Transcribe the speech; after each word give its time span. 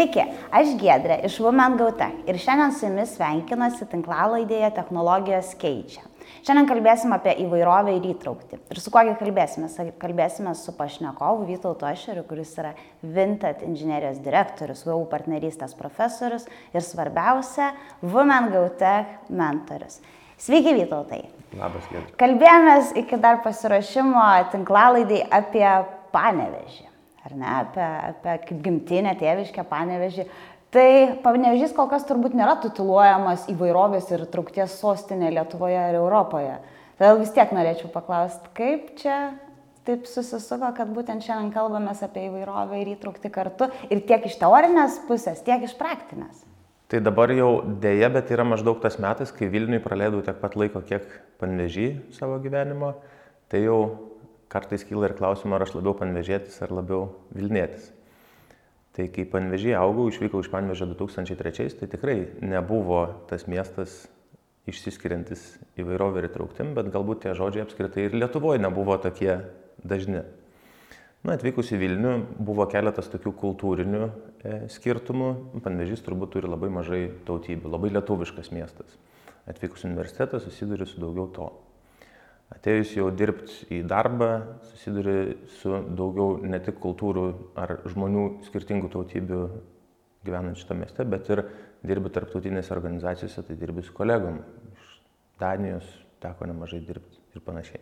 Sveiki, 0.00 0.22
aš 0.48 0.70
Gedrė 0.80 1.18
iš 1.28 1.34
Women 1.44 1.74
Gauta 1.76 2.06
ir 2.24 2.38
šiandien 2.40 2.70
su 2.72 2.86
jumis 2.86 3.10
sveikinasi 3.18 3.84
tinklalaidėje 3.90 4.70
technologijos 4.78 5.50
keičia. 5.60 6.06
Šiandien 6.38 6.70
kalbėsime 6.70 7.18
apie 7.18 7.34
įvairovę 7.42 7.98
ir 7.98 8.06
įtraukti. 8.14 8.62
Ir 8.72 8.80
su 8.80 8.88
kokia 8.94 9.12
kalbėsime? 9.20 9.68
Kalbėsime 10.00 10.56
su 10.56 10.72
pašnekovu 10.78 11.44
Vytautu 11.50 11.84
Ašeriu, 11.84 12.24
kuris 12.24 12.56
yra 12.56 12.72
Vinted 13.04 13.60
inžinierijos 13.68 14.24
direktorius, 14.24 14.86
VAU 14.88 15.04
partnerystės 15.12 15.76
profesorius 15.76 16.48
ir 16.72 16.80
svarbiausia, 16.80 17.74
Women 18.00 18.54
Gauta 18.56 19.02
mentorius. 19.28 20.00
Sveiki, 20.40 20.78
Vytautai. 20.80 21.26
Labas, 21.60 21.84
Gedrė. 21.92 22.16
Kalbėjomės 22.24 22.96
iki 23.04 23.20
dar 23.20 23.44
pasirašymo 23.44 24.30
tinklalaidai 24.56 25.26
apie 25.28 25.66
panevežį 26.16 26.89
ar 27.26 27.36
ne, 27.36 27.50
apie, 27.60 27.84
apie 28.10 28.36
kaip 28.48 28.62
gimtinę, 28.64 29.14
tėviškę, 29.20 29.64
panevežį. 29.68 30.26
Tai 30.70 30.88
panevežys 31.24 31.74
kol 31.74 31.88
kas 31.90 32.04
turbūt 32.06 32.36
nėra 32.38 32.54
tituluojamas 32.62 33.48
įvairovės 33.50 34.10
ir 34.14 34.26
traukties 34.30 34.76
sostinė 34.78 35.32
Lietuvoje 35.34 35.80
ir 35.90 35.98
Europoje. 35.98 36.60
Todėl 37.00 37.22
vis 37.22 37.32
tiek 37.34 37.50
norėčiau 37.56 37.90
paklausti, 37.90 38.52
kaip 38.54 38.92
čia 39.00 39.16
taip 39.88 40.04
susisuko, 40.06 40.68
kad 40.76 40.92
būtent 40.94 41.24
šiandien 41.24 41.50
kalbame 41.54 41.90
apie 41.90 42.28
įvairovę 42.28 42.78
ir 42.82 42.92
įtraukti 42.94 43.32
kartu 43.32 43.70
ir 43.90 44.04
tiek 44.06 44.28
iš 44.28 44.36
teorinės 44.38 45.00
pusės, 45.08 45.42
tiek 45.42 45.64
iš 45.66 45.74
praktinės. 45.80 46.44
Tai 46.90 46.98
dabar 47.06 47.30
jau 47.30 47.62
dėja, 47.82 48.10
bet 48.10 48.30
yra 48.34 48.44
maždaug 48.46 48.80
tas 48.82 48.98
metas, 49.02 49.30
kai 49.30 49.46
Vilniui 49.50 49.78
praleidau 49.82 50.22
tiek 50.26 50.38
pat 50.42 50.56
laiko, 50.58 50.82
kiek 50.82 51.06
panvežį 51.38 51.88
savo 52.16 52.38
gyvenimo. 52.42 52.96
Tai 53.50 53.60
jau 53.62 53.78
kartais 54.50 54.84
kyla 54.86 55.10
ir 55.10 55.16
klausimą, 55.18 55.56
ar 55.56 55.66
aš 55.66 55.76
labiau 55.78 55.94
panvežėtis 55.98 56.58
ar 56.64 56.74
labiau 56.74 57.08
Vilnėtis. 57.36 57.90
Tai 58.96 59.06
kai 59.14 59.24
panvežį 59.30 59.76
augau, 59.78 60.08
išvykau 60.10 60.42
iš 60.42 60.50
panvežio 60.50 60.88
2003, 60.90 61.78
tai 61.78 61.88
tikrai 61.92 62.16
nebuvo 62.42 63.04
tas 63.30 63.46
miestas 63.46 64.02
išsiskiriantis 64.70 65.44
įvairovę 65.80 66.20
ir 66.20 66.28
įtrauktim, 66.28 66.74
bet 66.76 66.90
galbūt 66.92 67.24
tie 67.24 67.34
žodžiai 67.38 67.64
apskritai 67.64 68.08
ir 68.08 68.18
Lietuvoje 68.18 68.60
nebuvo 68.62 68.98
tokie 69.00 69.38
dažni. 69.86 70.24
Na, 71.20 71.36
atvykus 71.36 71.70
į 71.74 71.78
Vilnių 71.82 72.12
buvo 72.40 72.64
keletas 72.70 73.10
tokių 73.12 73.34
kultūrinių 73.42 74.04
e, 74.08 74.54
skirtumų. 74.72 75.30
Panvežys 75.60 76.00
turbūt 76.06 76.32
turi 76.32 76.48
labai 76.48 76.70
mažai 76.72 77.02
tautybių, 77.28 77.68
labai 77.74 77.92
lietuviškas 77.92 78.48
miestas. 78.56 78.94
Atvykus 79.50 79.84
į 79.84 79.90
universitetą 79.90 80.40
susiduriu 80.40 80.88
su 80.88 81.02
daugiau 81.02 81.28
to. 81.36 81.50
Atėjus 82.50 82.96
jau 82.96 83.06
dirbti 83.14 83.78
į 83.78 83.84
darbą, 83.88 84.30
susiduri 84.72 85.36
su 85.60 85.70
daugiau 85.96 86.40
ne 86.42 86.58
tik 86.64 86.80
kultūrų 86.82 87.26
ar 87.60 87.76
žmonių 87.92 88.24
skirtingų 88.48 88.90
tautybių 88.90 89.42
gyvenančių 90.26 90.64
šitą 90.64 90.76
mieste, 90.76 91.06
bet 91.06 91.30
ir 91.30 91.44
dirbi 91.86 92.10
tarptautinėse 92.12 92.74
organizacijose, 92.74 93.44
tai 93.46 93.56
dirbi 93.60 93.84
su 93.86 93.94
kolegom. 93.96 94.42
Iš 94.74 94.90
Danijos 95.40 95.86
teko 96.20 96.50
nemažai 96.50 96.82
dirbti 96.84 97.22
ir 97.36 97.44
panašiai. 97.46 97.80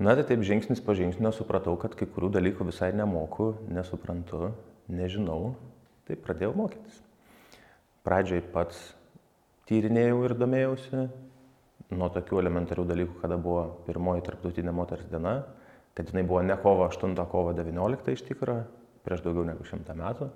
Na 0.00 0.14
tai 0.16 0.24
taip 0.28 0.44
žingsnis 0.46 0.80
po 0.80 0.94
žingsnio 0.96 1.32
supratau, 1.36 1.74
kad 1.80 1.96
kai 1.98 2.06
kurių 2.08 2.30
dalykų 2.36 2.68
visai 2.70 2.92
nemoku, 2.96 3.50
nesuprantu, 3.68 4.52
nežinau, 4.88 5.54
tai 6.08 6.16
pradėjau 6.16 6.54
mokytis. 6.56 7.02
Pradžioj 8.06 8.40
pats 8.54 8.78
tyrinėjau 9.68 10.22
ir 10.24 10.36
domėjausi, 10.40 11.02
nuo 11.96 12.08
tokių 12.14 12.40
elementarių 12.42 12.84
dalykų, 12.88 13.18
kada 13.22 13.38
buvo 13.40 13.64
pirmoji 13.86 14.24
tarptautinė 14.26 14.74
moters 14.74 15.06
diena, 15.10 15.40
kad 15.96 16.10
jinai 16.10 16.24
buvo 16.26 16.42
ne 16.46 16.56
kovo 16.62 16.86
8, 16.86 17.16
kovo 17.30 17.54
19 17.56 18.14
iš 18.14 18.24
tikrųjų, 18.28 18.66
prieš 19.06 19.24
daugiau 19.24 19.46
negu 19.48 19.66
šimtą 19.66 19.96
metų, 19.98 20.30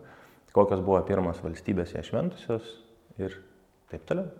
kokios 0.55 0.83
buvo 0.85 1.01
pirmas 1.07 1.43
valstybės 1.45 1.95
ją 1.95 2.03
šventusios 2.07 2.73
ir 3.23 3.37
taip 3.93 4.07
toliau. 4.09 4.31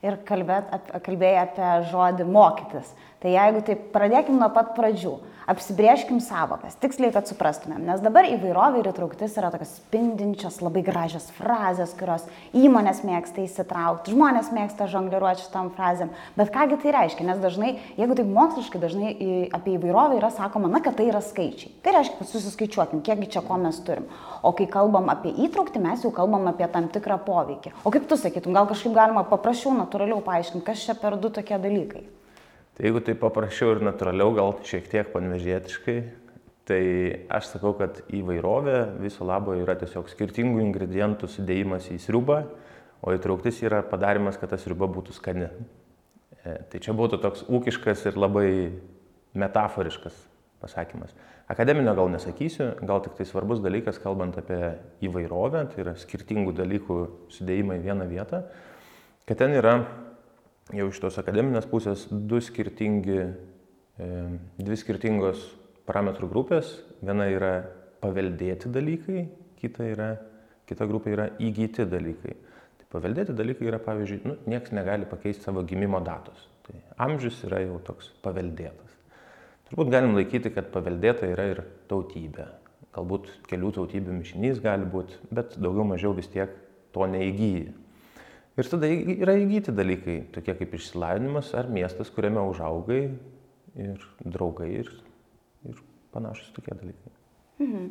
Ir 0.00 0.16
kalbėt, 0.24 0.70
kalbėjai 1.04 1.40
apie 1.42 1.70
žodį 1.90 2.24
mokytis. 2.32 2.94
Tai 3.20 3.34
jeigu 3.34 3.60
taip 3.66 3.90
pradėkim 3.92 4.38
nuo 4.40 4.48
pat 4.54 4.72
pradžių 4.78 5.18
apsibrieškim 5.50 6.20
savokas, 6.22 6.76
tiksliai, 6.78 7.10
kad 7.14 7.26
suprastumėm, 7.26 7.82
nes 7.88 8.02
dabar 8.04 8.28
įvairovė 8.28 8.82
ir 8.82 8.88
įtrauktis 8.92 9.34
yra 9.40 9.48
tokios 9.50 9.72
spindinčios, 9.80 10.60
labai 10.62 10.82
gražios 10.86 11.26
frazės, 11.34 11.94
kurios 11.98 12.26
įmonės 12.54 13.02
mėgsta 13.06 13.42
įsitraukti, 13.42 14.14
žmonės 14.14 14.52
mėgsta 14.54 14.86
žongliruoti 14.92 15.42
šitam 15.46 15.72
frazėm, 15.74 16.12
bet 16.38 16.52
kągi 16.54 16.78
tai 16.84 16.94
reiškia, 16.94 17.26
nes 17.26 17.42
dažnai, 17.42 17.72
jeigu 17.98 18.18
taip 18.20 18.30
moksliškai 18.36 18.82
dažnai 18.84 19.10
apie 19.56 19.74
įvairovę 19.74 20.20
yra 20.20 20.30
sakoma, 20.36 20.70
na, 20.70 20.82
kad 20.84 20.98
tai 21.00 21.08
yra 21.10 21.24
skaičiai. 21.24 21.74
Tai 21.82 21.96
reiškia, 21.98 22.20
kad 22.20 22.30
susiskaičiuokim, 22.30 23.02
kiekgi 23.06 23.32
čia 23.34 23.42
ko 23.46 23.58
mes 23.58 23.82
turim. 23.86 24.06
O 24.46 24.54
kai 24.54 24.68
kalbam 24.70 25.10
apie 25.10 25.34
įtraukti, 25.48 25.82
mes 25.82 26.06
jau 26.06 26.14
kalbam 26.14 26.46
apie 26.52 26.70
tam 26.70 26.86
tikrą 26.94 27.18
poveikį. 27.26 27.74
O 27.82 27.90
kaip 27.90 28.06
tu 28.06 28.20
sakytum, 28.20 28.54
gal 28.54 28.70
kažkaip 28.70 28.94
galima 28.94 29.26
paprasčiau, 29.26 29.74
natūraliau 29.82 30.22
paaiškinti, 30.24 30.66
kas 30.70 30.86
čia 30.86 30.98
per 31.00 31.18
du 31.18 31.34
tokie 31.34 31.58
dalykai? 31.58 32.06
Tai 32.76 32.86
jeigu 32.86 33.02
tai 33.04 33.16
paprasčiau 33.18 33.74
ir 33.74 33.82
natūraliau, 33.84 34.32
gal 34.36 34.54
šiek 34.64 34.86
tiek 34.88 35.10
panvežėtiškai, 35.12 35.96
tai 36.70 36.82
aš 37.32 37.54
sakau, 37.56 37.74
kad 37.78 37.98
įvairovė 38.14 38.78
viso 39.02 39.26
labo 39.26 39.56
yra 39.58 39.74
tiesiog 39.80 40.08
skirtingų 40.12 40.62
ingredientų 40.68 41.28
sudėjimas 41.28 41.90
į 41.90 41.98
sriubą, 42.04 42.44
o 43.02 43.14
įtrauktis 43.16 43.58
yra 43.66 43.82
padarimas, 43.86 44.38
kad 44.38 44.52
ta 44.52 44.58
sriuba 44.60 44.88
būtų 44.92 45.16
skani. 45.16 45.50
E, 46.44 46.56
tai 46.70 46.80
čia 46.80 46.94
būtų 46.96 47.18
toks 47.20 47.44
ūkiškas 47.50 48.06
ir 48.08 48.20
labai 48.20 48.48
metaforiškas 49.34 50.16
pasakymas. 50.60 51.14
Akademinio 51.50 51.96
gal 51.98 52.10
nesakysiu, 52.12 52.68
gal 52.86 53.02
tik 53.02 53.16
tai 53.18 53.26
svarbus 53.26 53.62
dalykas, 53.64 53.98
kalbant 53.98 54.36
apie 54.38 54.76
įvairovę, 55.02 55.64
tai 55.72 55.82
yra 55.82 55.96
skirtingų 55.98 56.54
dalykų 56.60 56.98
sudėjimą 57.34 57.80
į 57.80 57.84
vieną 57.88 58.06
vietą, 58.10 58.44
kad 59.26 59.40
ten 59.42 59.56
yra 59.58 59.80
jau 60.76 60.88
iš 60.90 61.00
tos 61.02 61.18
akademinės 61.20 61.66
pusės 61.70 62.06
du 62.10 62.40
skirtingi, 62.42 63.20
e, 64.00 64.10
dvi 64.60 64.78
skirtingos 64.78 65.42
parametrų 65.88 66.28
grupės. 66.30 66.76
Viena 67.02 67.26
yra 67.32 67.54
paveldėti 68.02 68.70
dalykai, 68.72 69.24
kita, 69.60 69.88
yra, 69.92 70.10
kita 70.68 70.86
grupė 70.88 71.16
yra 71.16 71.26
įgyti 71.42 71.86
dalykai. 71.88 72.36
Tai 72.80 72.88
paveldėti 72.94 73.34
dalykai 73.36 73.68
yra, 73.70 73.80
pavyzdžiui, 73.82 74.22
nu, 74.28 74.38
niekas 74.50 74.72
negali 74.76 75.08
pakeisti 75.08 75.48
savo 75.48 75.64
gimimo 75.66 76.00
datos. 76.04 76.46
Tai 76.66 76.78
amžius 77.08 77.42
yra 77.48 77.62
jau 77.64 77.80
toks 77.84 78.12
paveldėtas. 78.24 78.96
Turbūt 79.70 79.92
galim 79.92 80.16
laikyti, 80.16 80.50
kad 80.54 80.72
paveldėta 80.74 81.28
yra 81.30 81.50
ir 81.52 81.62
tautybė. 81.90 82.48
Galbūt 82.96 83.28
kelių 83.46 83.70
tautybių 83.76 84.16
mišinys 84.16 84.58
gali 84.62 84.86
būti, 84.90 85.14
bet 85.30 85.54
daugiau 85.62 85.84
mažiau 85.86 86.10
vis 86.16 86.26
tiek 86.32 86.50
to 86.94 87.06
neįgyji. 87.06 87.68
Ir 88.60 88.68
tada 88.68 88.88
yra 88.90 89.34
įgyti 89.40 89.72
dalykai, 89.72 90.18
tokie 90.34 90.52
kaip 90.58 90.74
išsilavinimas 90.76 91.54
ar 91.56 91.70
miestas, 91.72 92.10
kuriame 92.12 92.42
užaugai 92.50 93.02
ir 93.80 94.04
draugai 94.20 94.68
ir, 94.82 94.90
ir 95.70 95.80
panašus 96.12 96.52
tokie 96.56 96.76
dalykai. 96.76 97.14
Mhm 97.64 97.86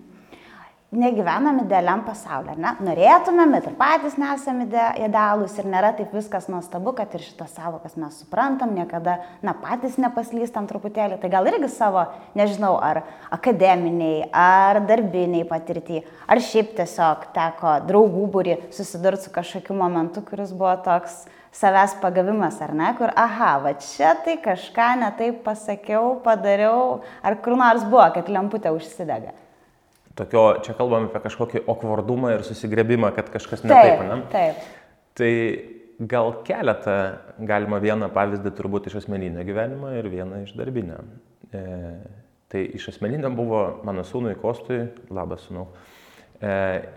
negyvenam 0.92 1.60
idealiam 1.62 2.02
pasaulyje, 2.02 2.56
ne? 2.58 2.72
Norėtumėm, 2.82 3.52
bet 3.54 3.68
ir 3.70 3.76
patys 3.78 4.16
nesame 4.18 4.66
idealūs 4.98 5.58
ir 5.62 5.68
nėra 5.70 5.92
taip 5.98 6.14
viskas 6.18 6.48
nuostabu, 6.50 6.96
kad 6.98 7.14
ir 7.14 7.22
šitas 7.22 7.54
savokas 7.58 7.94
mes 8.00 8.16
suprantam, 8.24 8.74
niekada, 8.74 9.20
na, 9.46 9.54
patys 9.54 10.00
nepaslystam 10.02 10.66
truputėlį. 10.70 11.20
Tai 11.22 11.30
gal 11.30 11.50
irgi 11.52 11.70
savo, 11.70 12.08
nežinau, 12.38 12.74
ar 12.82 13.04
akademiniai, 13.36 14.32
ar 14.34 14.82
darbiniai 14.90 15.46
patirtį, 15.50 16.02
ar 16.26 16.42
šiaip 16.42 16.74
tiesiog 16.80 17.28
teko 17.36 17.76
draugų 17.90 18.26
būri 18.34 18.56
susidurti 18.74 19.28
su 19.28 19.34
kažkokiu 19.36 19.78
momentu, 19.78 20.24
kuris 20.26 20.56
buvo 20.56 20.74
toks 20.88 21.28
savęs 21.54 22.00
pagavimas, 22.02 22.58
ar 22.66 22.74
ne, 22.78 22.90
kur, 22.98 23.14
aha, 23.14 23.52
va 23.62 23.76
čia 23.78 24.16
tai 24.26 24.40
kažką 24.42 24.90
netaip 25.04 25.44
pasakiau, 25.46 26.16
padariau, 26.26 27.04
ar 27.22 27.38
kur 27.46 27.58
nors 27.62 27.86
buvo, 27.86 28.08
kad 28.18 28.30
lemputė 28.34 28.74
užsidega 28.74 29.38
tokio, 30.20 30.44
čia 30.66 30.76
kalbam 30.78 31.10
apie 31.10 31.24
kažkokį 31.26 31.64
okvardumą 31.72 32.36
ir 32.36 32.46
susigrebimą, 32.48 33.12
kad 33.16 33.32
kažkas 33.34 33.66
ne 33.66 33.74
taip, 33.74 34.06
ne? 34.06 34.22
Taip. 34.34 34.64
Tai 35.20 35.34
gal 36.00 36.34
keletą, 36.48 36.96
galima 37.44 37.80
vieną 37.84 38.10
pavyzdį 38.16 38.54
turbūt 38.56 38.88
iš 38.88 39.02
asmeninio 39.02 39.44
gyvenimo 39.48 39.92
ir 39.98 40.08
vieną 40.12 40.44
iš 40.46 40.56
darbinio. 40.60 41.02
E, 41.52 41.64
tai 42.50 42.64
iš 42.78 42.92
asmeninio 42.94 43.32
buvo 43.36 43.64
mano 43.88 44.06
sūnui 44.08 44.38
Kostui, 44.40 44.86
labas 45.14 45.44
sūnau, 45.48 45.68
e, 46.40 46.54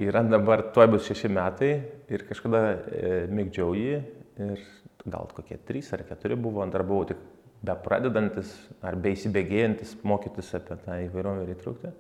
yra 0.07 0.23
dabar, 0.27 0.69
tuoj 0.75 0.93
bus 0.95 1.09
šeši 1.11 1.33
metai 1.33 1.73
ir 2.13 2.27
kažkada 2.29 2.63
e, 2.71 3.13
mėgdžiau 3.33 3.75
jį 3.79 3.99
ir 4.47 4.65
gal 5.03 5.27
kokie 5.35 5.59
trys 5.67 5.91
ar 5.97 6.05
keturi 6.07 6.39
buvo, 6.39 6.65
dar 6.71 6.87
buvau 6.87 7.09
tik 7.11 7.19
be 7.63 7.75
pradedantis 7.85 8.55
ar 8.83 8.97
be 8.99 9.13
įsibėgėjantis 9.17 9.97
mokytis 10.07 10.51
apie 10.59 10.79
tą 10.85 10.99
įvairovę 11.09 11.47
ir 11.47 11.55
įtraukti. 11.57 11.93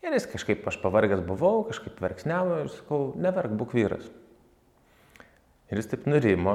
Ir 0.00 0.16
jis 0.16 0.26
kažkaip, 0.32 0.64
aš 0.64 0.78
pavargęs 0.80 1.20
buvau, 1.26 1.64
kažkaip 1.68 1.98
verksniavo 2.00 2.62
ir 2.62 2.70
sakau, 2.72 3.00
neverk, 3.20 3.52
būk 3.60 3.74
vyras. 3.76 4.06
Ir 5.70 5.78
jis 5.78 5.90
taip 5.92 6.06
nurimo 6.08 6.54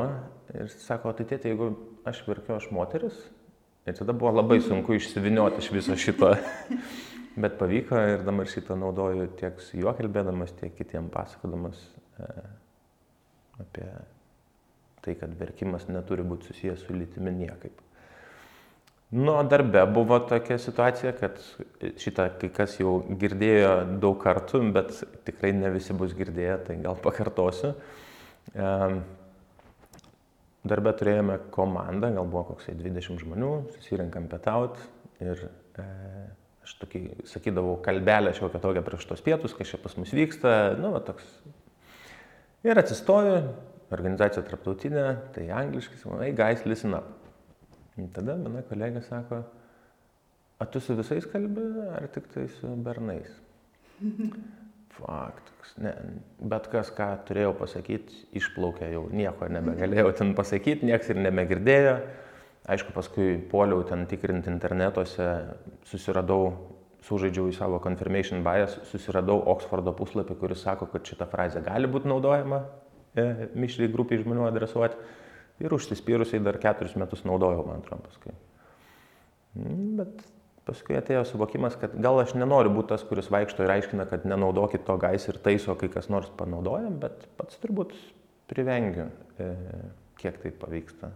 ir 0.51 0.71
sako, 0.81 1.13
tai 1.15 1.27
tėtė, 1.29 1.53
jeigu 1.53 1.69
aš 2.09 2.23
verkiu, 2.25 2.55
aš 2.57 2.71
moteris. 2.73 3.19
Ir 3.85 3.93
tada 3.93 4.15
buvo 4.17 4.33
labai 4.33 4.57
sunku 4.65 4.97
išsivinioti 4.97 5.61
iš 5.61 5.69
viso 5.75 5.95
šito. 5.99 6.33
Bet 7.43 7.59
pavyko 7.59 8.01
ir 8.15 8.25
dabar 8.25 8.49
šitą 8.49 8.77
naudoju 8.79 9.27
tiek 9.39 9.61
su 9.61 9.77
juo 9.77 9.93
kalbėdamas, 9.93 10.55
tiek 10.57 10.73
kitiem 10.77 11.11
pasakodamas 11.13 11.81
e, 12.17 12.29
apie 13.61 13.87
tai, 15.05 15.17
kad 15.19 15.35
verkimas 15.37 15.85
neturi 15.91 16.25
būti 16.25 16.49
susijęs 16.49 16.87
su 16.87 16.95
lytimi 16.95 17.35
niekaip. 17.35 17.84
Nu, 19.13 19.35
darbe 19.47 19.83
buvo 19.85 20.17
tokia 20.25 20.57
situacija, 20.59 21.11
kad 21.19 21.37
šitą 22.01 22.25
kai 22.41 22.49
kas 22.53 22.79
jau 22.79 22.97
girdėjo 23.21 23.99
daug 24.01 24.17
kartų, 24.23 24.63
bet 24.75 24.95
tikrai 25.27 25.51
ne 25.53 25.69
visi 25.75 25.93
bus 25.93 26.15
girdėję, 26.17 26.55
tai 26.65 26.79
gal 26.81 26.97
pakartosiu. 27.03 27.75
Darbe 30.65 30.93
turėjome 30.97 31.37
komandą, 31.53 32.09
gal 32.15 32.25
buvo 32.25 32.47
koksai 32.49 32.73
20 32.79 33.21
žmonių, 33.21 33.51
susirinkam 33.75 34.25
pietaut 34.31 34.79
ir 35.21 35.43
e, 35.77 35.85
aš 36.65 36.73
tokį 36.81 37.01
sakydavau 37.29 37.75
kalbelę 37.85 38.33
šiokią 38.33 38.61
tokią 38.63 38.81
prieš 38.87 39.05
tos 39.11 39.21
pietus, 39.25 39.53
kas 39.53 39.69
čia 39.69 39.79
pas 39.83 39.93
mus 39.99 40.13
vyksta, 40.17 40.55
nu, 40.81 40.89
va, 40.95 41.03
toks. 41.05 41.27
Ir 42.65 42.81
atsistoju, 42.81 43.37
organizacija 43.93 44.41
tarptautinė, 44.47 45.05
tai 45.37 45.45
angliškai, 45.53 46.01
hey 46.23 46.33
guys, 46.33 46.65
listen 46.65 46.97
up. 46.97 47.24
Ir 48.01 48.11
tada 48.15 48.35
mano 48.35 48.59
kolegė 48.67 49.01
sako, 49.05 49.39
o 50.59 50.67
tu 50.71 50.81
su 50.83 50.95
visais 50.97 51.25
kalbi, 51.31 51.63
ar 51.95 52.09
tik 52.11 52.27
tai 52.33 52.47
su 52.57 52.75
bernais? 52.83 53.31
Faktas, 54.95 55.73
ne, 55.83 55.91
bet 56.39 56.69
kas, 56.71 56.87
ką 56.95 57.07
turėjau 57.27 57.51
pasakyti, 57.59 58.21
išplaukė 58.39 58.93
jau, 58.93 59.01
nieko 59.11 59.49
nebegalėjau 59.51 60.13
ten 60.15 60.31
pasakyti, 60.37 60.87
nieks 60.87 61.09
ir 61.11 61.19
nebegirdėjo. 61.19 61.97
Aišku, 62.71 62.95
paskui 62.95 63.35
poliau 63.51 63.83
ten 63.85 64.07
tikrinti 64.09 64.49
internetuose, 64.49 65.27
susiradau, 65.85 66.47
sužaidžiau 67.05 67.51
į 67.51 67.57
savo 67.57 67.81
confirmation 67.83 68.41
bias, 68.45 68.79
susiradau 68.89 69.37
Oxfordo 69.51 69.93
puslapį, 69.97 70.39
kuris 70.39 70.63
sako, 70.65 70.87
kad 70.93 71.05
šita 71.05 71.27
frazė 71.29 71.61
gali 71.65 71.91
būti 71.91 72.09
naudojama 72.09 72.63
e, 73.13 73.51
mišriai 73.53 73.91
grupiai 73.93 74.23
žmonių 74.23 74.47
adresuoti. 74.47 74.97
Ir 75.63 75.73
užsispyrusiai 75.75 76.43
dar 76.43 76.57
keturis 76.59 76.95
metus 76.99 77.23
naudojau, 77.27 77.63
man 77.67 77.83
atrodo, 77.83 78.09
paskui. 78.09 78.33
Mm, 79.55 79.91
bet 80.01 80.25
paskui 80.67 80.97
atėjo 80.99 81.23
suvokimas, 81.29 81.77
kad 81.79 81.93
gal 82.01 82.19
aš 82.19 82.33
nenoriu 82.35 82.73
būti 82.75 82.91
tas, 82.91 83.05
kuris 83.07 83.29
vaikšto 83.31 83.63
ir 83.63 83.75
aiškina, 83.77 84.07
kad 84.09 84.25
nenaudokit 84.27 84.83
to 84.87 84.97
gais 84.99 85.27
ir 85.29 85.39
taiso, 85.45 85.77
kai 85.79 85.91
kas 85.93 86.09
nors 86.11 86.31
panaudoja, 86.39 86.89
bet 87.03 87.27
pats 87.39 87.61
turbūt 87.63 87.93
privengiu, 88.51 89.07
e, 89.39 89.53
kiek 90.19 90.41
tai 90.41 90.51
pavyksta. 90.51 91.13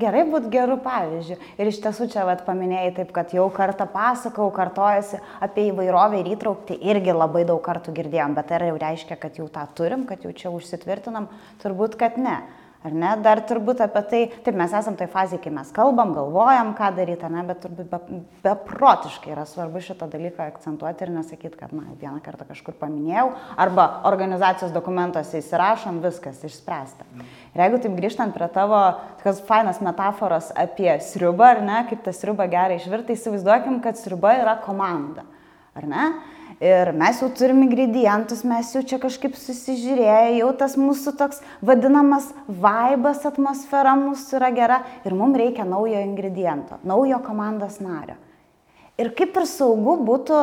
Gerai 0.00 0.22
būti 0.28 0.50
gerų 0.52 0.76
pavyzdžių. 0.84 1.36
Ir 1.60 1.68
iš 1.70 1.80
tiesų 1.84 2.06
čia 2.12 2.24
vat, 2.28 2.42
paminėjai 2.46 2.92
taip, 2.98 3.10
kad 3.16 3.32
jau 3.34 3.46
kartą 3.52 3.86
pasakau, 3.90 4.48
kartojasi 4.54 5.20
apie 5.44 5.66
įvairovę 5.70 6.20
ir 6.20 6.30
įtraukti 6.34 6.76
irgi 6.92 7.14
labai 7.16 7.46
daug 7.48 7.60
kartų 7.64 7.94
girdėjom, 7.96 8.36
bet 8.36 8.52
ar 8.54 8.66
jau 8.68 8.76
reiškia, 8.80 9.16
kad 9.20 9.40
jau 9.40 9.48
tą 9.52 9.64
turim, 9.76 10.06
kad 10.08 10.24
jau 10.24 10.32
čia 10.36 10.52
užsitvirtinam? 10.54 11.28
Turbūt, 11.64 11.96
kad 12.00 12.20
ne. 12.20 12.38
Ar 12.80 12.94
ne? 12.96 13.10
Dar 13.20 13.42
turbūt 13.44 13.82
apie 13.84 14.00
tai, 14.08 14.20
taip 14.40 14.56
mes 14.56 14.72
esam 14.72 14.94
toj 14.96 15.10
fazėje, 15.12 15.42
kai 15.44 15.50
mes 15.52 15.68
kalbam, 15.76 16.14
galvojam, 16.16 16.70
ką 16.78 16.88
daryti, 16.96 17.28
ne, 17.28 17.42
bet 17.44 17.60
turbūt 17.60 17.90
be, 17.90 18.20
beprotiškai 18.46 19.34
yra 19.34 19.44
svarbu 19.48 19.82
šitą 19.84 20.08
dalyką 20.08 20.46
akcentuoti 20.48 21.04
ir 21.04 21.12
nesakyti, 21.12 21.58
kad, 21.60 21.74
na, 21.76 21.84
vieną 22.00 22.22
kartą 22.24 22.48
kažkur 22.48 22.78
paminėjau, 22.80 23.26
arba 23.60 23.86
organizacijos 24.08 24.72
dokumentuose 24.72 25.42
įsirašom, 25.42 26.00
viskas 26.06 26.40
išspręsta. 26.48 27.04
Ir 27.52 27.66
jeigu 27.66 27.84
taip 27.84 28.00
grįžtant 28.00 28.32
prie 28.32 28.48
tavo, 28.54 28.80
tokios 29.20 29.44
fainas 29.44 29.84
metaforos 29.84 30.48
apie 30.56 30.94
sriubą, 31.04 31.52
ar 31.52 31.64
ne, 31.66 31.84
kaip 31.92 32.00
tą 32.06 32.16
sriubą 32.16 32.48
gerai 32.48 32.80
išvirti, 32.80 33.12
įsivaizduokim, 33.12 33.82
kad 33.84 34.00
sriuba 34.00 34.38
yra 34.40 34.56
komanda, 34.64 35.28
ar 35.76 35.90
ne? 35.90 36.12
Ir 36.60 36.90
mes 36.92 37.16
jau 37.22 37.30
turim 37.32 37.62
ingredientus, 37.64 38.42
mes 38.44 38.68
jau 38.74 38.82
čia 38.84 38.98
kažkaip 39.00 39.32
susižiūrėję, 39.40 40.40
jau 40.42 40.50
tas 40.60 40.74
mūsų 40.76 41.14
toks 41.16 41.38
vadinamas 41.64 42.26
vaibas, 42.44 43.22
atmosfera 43.24 43.94
mūsų 43.96 44.36
yra 44.36 44.50
gera 44.52 44.80
ir 45.08 45.16
mums 45.16 45.40
reikia 45.40 45.64
naujo 45.64 46.02
ingrediento, 46.04 46.76
naujo 46.84 47.22
komandos 47.24 47.78
nario. 47.80 48.18
Ir 49.00 49.08
kaip 49.16 49.40
ir 49.40 49.48
saugu 49.48 49.96
būtų 50.04 50.42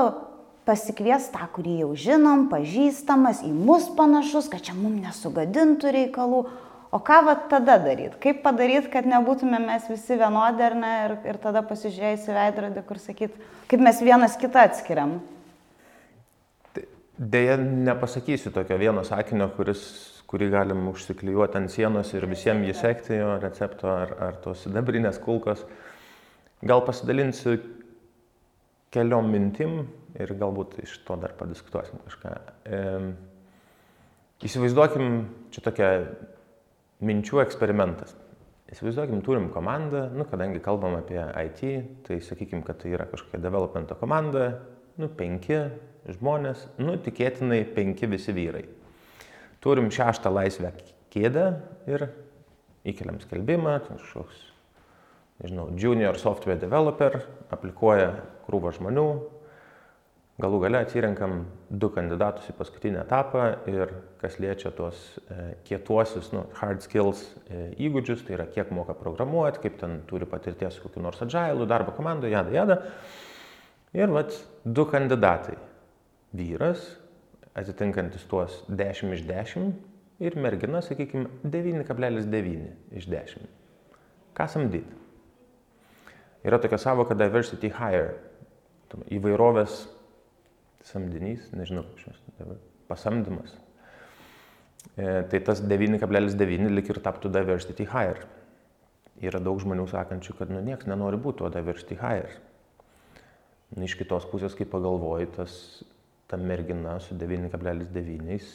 pasikviesti 0.65 1.35
tą, 1.37 1.45
kurį 1.53 1.77
jau 1.83 1.91
žinom, 2.07 2.47
pažįstamas, 2.49 3.45
į 3.45 3.53
mus 3.53 3.85
panašus, 3.93 4.49
kad 4.49 4.65
čia 4.65 4.73
mums 4.73 5.03
nesugadintų 5.05 5.93
reikalų. 5.99 6.43
O 6.89 7.03
ką 7.03 7.21
va 7.29 7.37
tada 7.51 7.77
daryti? 7.83 8.17
Kaip 8.25 8.41
padaryti, 8.41 8.89
kad 8.89 9.05
nebūtume 9.05 9.61
mes 9.61 9.85
visi 9.91 10.17
vienodi 10.17 10.65
ar 10.65 10.81
ne 10.81 10.93
ir, 11.05 11.17
ir 11.29 11.41
tada 11.45 11.61
pasižiūrėjus 11.67 12.25
į 12.25 12.37
veidrodį, 12.41 12.87
kur 12.89 13.05
sakyt, 13.05 13.41
kaip 13.69 13.83
mes 13.85 14.01
vienas 14.01 14.39
kitą 14.41 14.65
atskiriam. 14.65 15.19
Deja, 17.17 17.55
nepasakysiu 17.57 18.51
tokio 18.53 18.75
vieno 18.77 19.01
sakinio, 19.01 19.47
kuris, 19.57 19.79
kurį 20.29 20.51
galim 20.53 20.83
užsiklijuoti 20.91 21.57
ant 21.57 21.71
sienos 21.73 22.11
ir 22.13 22.27
visiems 22.29 22.67
jį 22.67 22.75
sekti, 22.77 23.15
jo 23.17 23.31
recepto 23.41 23.89
ar, 23.89 24.13
ar 24.21 24.37
tos 24.43 24.61
sidabrinės 24.67 25.17
kulkos. 25.23 25.63
Gal 26.61 26.83
pasidalinsiu 26.85 27.55
keliom 28.93 29.31
mintim 29.33 29.79
ir 30.13 30.35
galbūt 30.37 30.77
iš 30.83 30.93
to 31.07 31.17
dar 31.17 31.33
padiskutuosim 31.39 32.03
kažką. 32.05 32.35
E, 32.69 32.83
įsivaizduokim, 34.45 35.19
čia 35.49 35.65
tokia 35.65 35.91
minčių 37.01 37.41
eksperimentas. 37.47 38.13
Įsivaizduokim, 38.69 39.25
turim 39.25 39.49
komandą, 39.49 40.05
nu, 40.13 40.29
kadangi 40.29 40.61
kalbam 40.61 40.99
apie 40.99 41.23
IT, 41.49 41.65
tai 42.05 42.21
sakykim, 42.21 42.61
kad 42.67 42.77
tai 42.83 42.93
yra 42.93 43.09
kažkokia 43.09 43.41
developmento 43.41 43.97
komanda, 43.97 44.51
nu, 45.01 45.09
penki 45.09 45.63
žmonės, 46.15 46.67
nu, 46.79 46.95
tikėtinai 47.03 47.63
penki 47.75 48.07
visi 48.09 48.33
vyrai. 48.35 48.63
Turim 49.63 49.89
šeštą 49.91 50.31
laisvę 50.31 50.71
kėdę 51.13 51.47
ir 51.89 52.07
įkeliam 52.87 53.19
skelbimą, 53.23 53.79
kažkoks, 53.87 54.43
nežinau, 55.41 55.71
junior 55.79 56.19
software 56.21 56.59
developer, 56.61 57.19
aplikuoja 57.53 58.13
krūvą 58.47 58.71
žmonių, 58.77 59.07
galų 60.37 60.59
gale 60.61 60.81
atsirenkam 60.85 61.39
du 61.69 61.89
kandidatus 61.93 62.47
į 62.51 62.55
paskutinį 62.59 63.01
etapą 63.01 63.45
ir 63.71 63.93
kas 64.21 64.37
liečia 64.41 64.71
tuos 64.77 64.99
e, 65.25 65.55
kietuosius, 65.67 66.29
nu, 66.35 66.45
hard 66.59 66.85
skills 66.85 67.23
e, 67.49 67.71
įgūdžius, 67.87 68.23
tai 68.27 68.37
yra 68.37 68.45
kiek 68.53 68.69
moka 68.75 68.95
programuoti, 68.97 69.63
kaip 69.65 69.79
ten 69.81 70.03
turi 70.09 70.29
patirties 70.29 70.77
kokiu 70.83 71.01
nors 71.03 71.23
agilų, 71.25 71.65
darbo 71.69 71.95
komandoje, 71.97 72.35
jada, 72.37 72.53
jada. 72.53 72.77
Ir 73.97 74.13
vat 74.13 74.35
du 74.63 74.85
kandidatai 74.85 75.57
vyras, 76.35 76.83
atitinkantis 77.57 78.25
tuos 78.29 78.63
10 78.69 79.13
iš 79.15 79.25
10 79.27 79.71
ir 80.19 80.37
mergina, 80.39 80.81
sakykime, 80.81 81.29
9,9 81.43 82.97
iš 82.97 83.09
10. 83.09 83.51
Ką 84.37 84.47
samdyti? 84.49 85.03
Yra 86.47 86.59
tokia 86.61 86.77
savoka 86.79 87.17
diversity 87.17 87.69
hire, 87.73 88.15
įvairovės 89.11 89.85
samdinys, 90.87 91.49
nežinau, 91.57 91.83
šios, 91.99 92.19
pasamdymas. 92.87 93.57
E, 94.95 95.23
tai 95.29 95.41
tas 95.43 95.61
9,9 95.65 96.71
lik 96.71 96.91
ir 96.93 97.01
taptų 97.03 97.31
diversity 97.33 97.87
hire. 97.89 98.27
Yra 99.17 99.41
daug 99.41 99.59
žmonių 99.59 99.87
sakančių, 99.89 100.37
kad 100.37 100.53
nu 100.53 100.61
niekas 100.63 100.87
nenori 100.87 101.17
būti 101.19 101.41
tuo 101.41 101.49
diversity 101.51 101.97
hire. 101.97 102.37
Nu, 103.75 103.83
iš 103.83 103.97
kitos 103.99 104.27
pusės, 104.31 104.55
kai 104.55 104.67
pagalvoji, 104.69 105.27
tas 105.35 105.57
ta 106.27 106.37
mergina 106.37 106.97
su 106.99 107.15
9,9, 107.15 108.47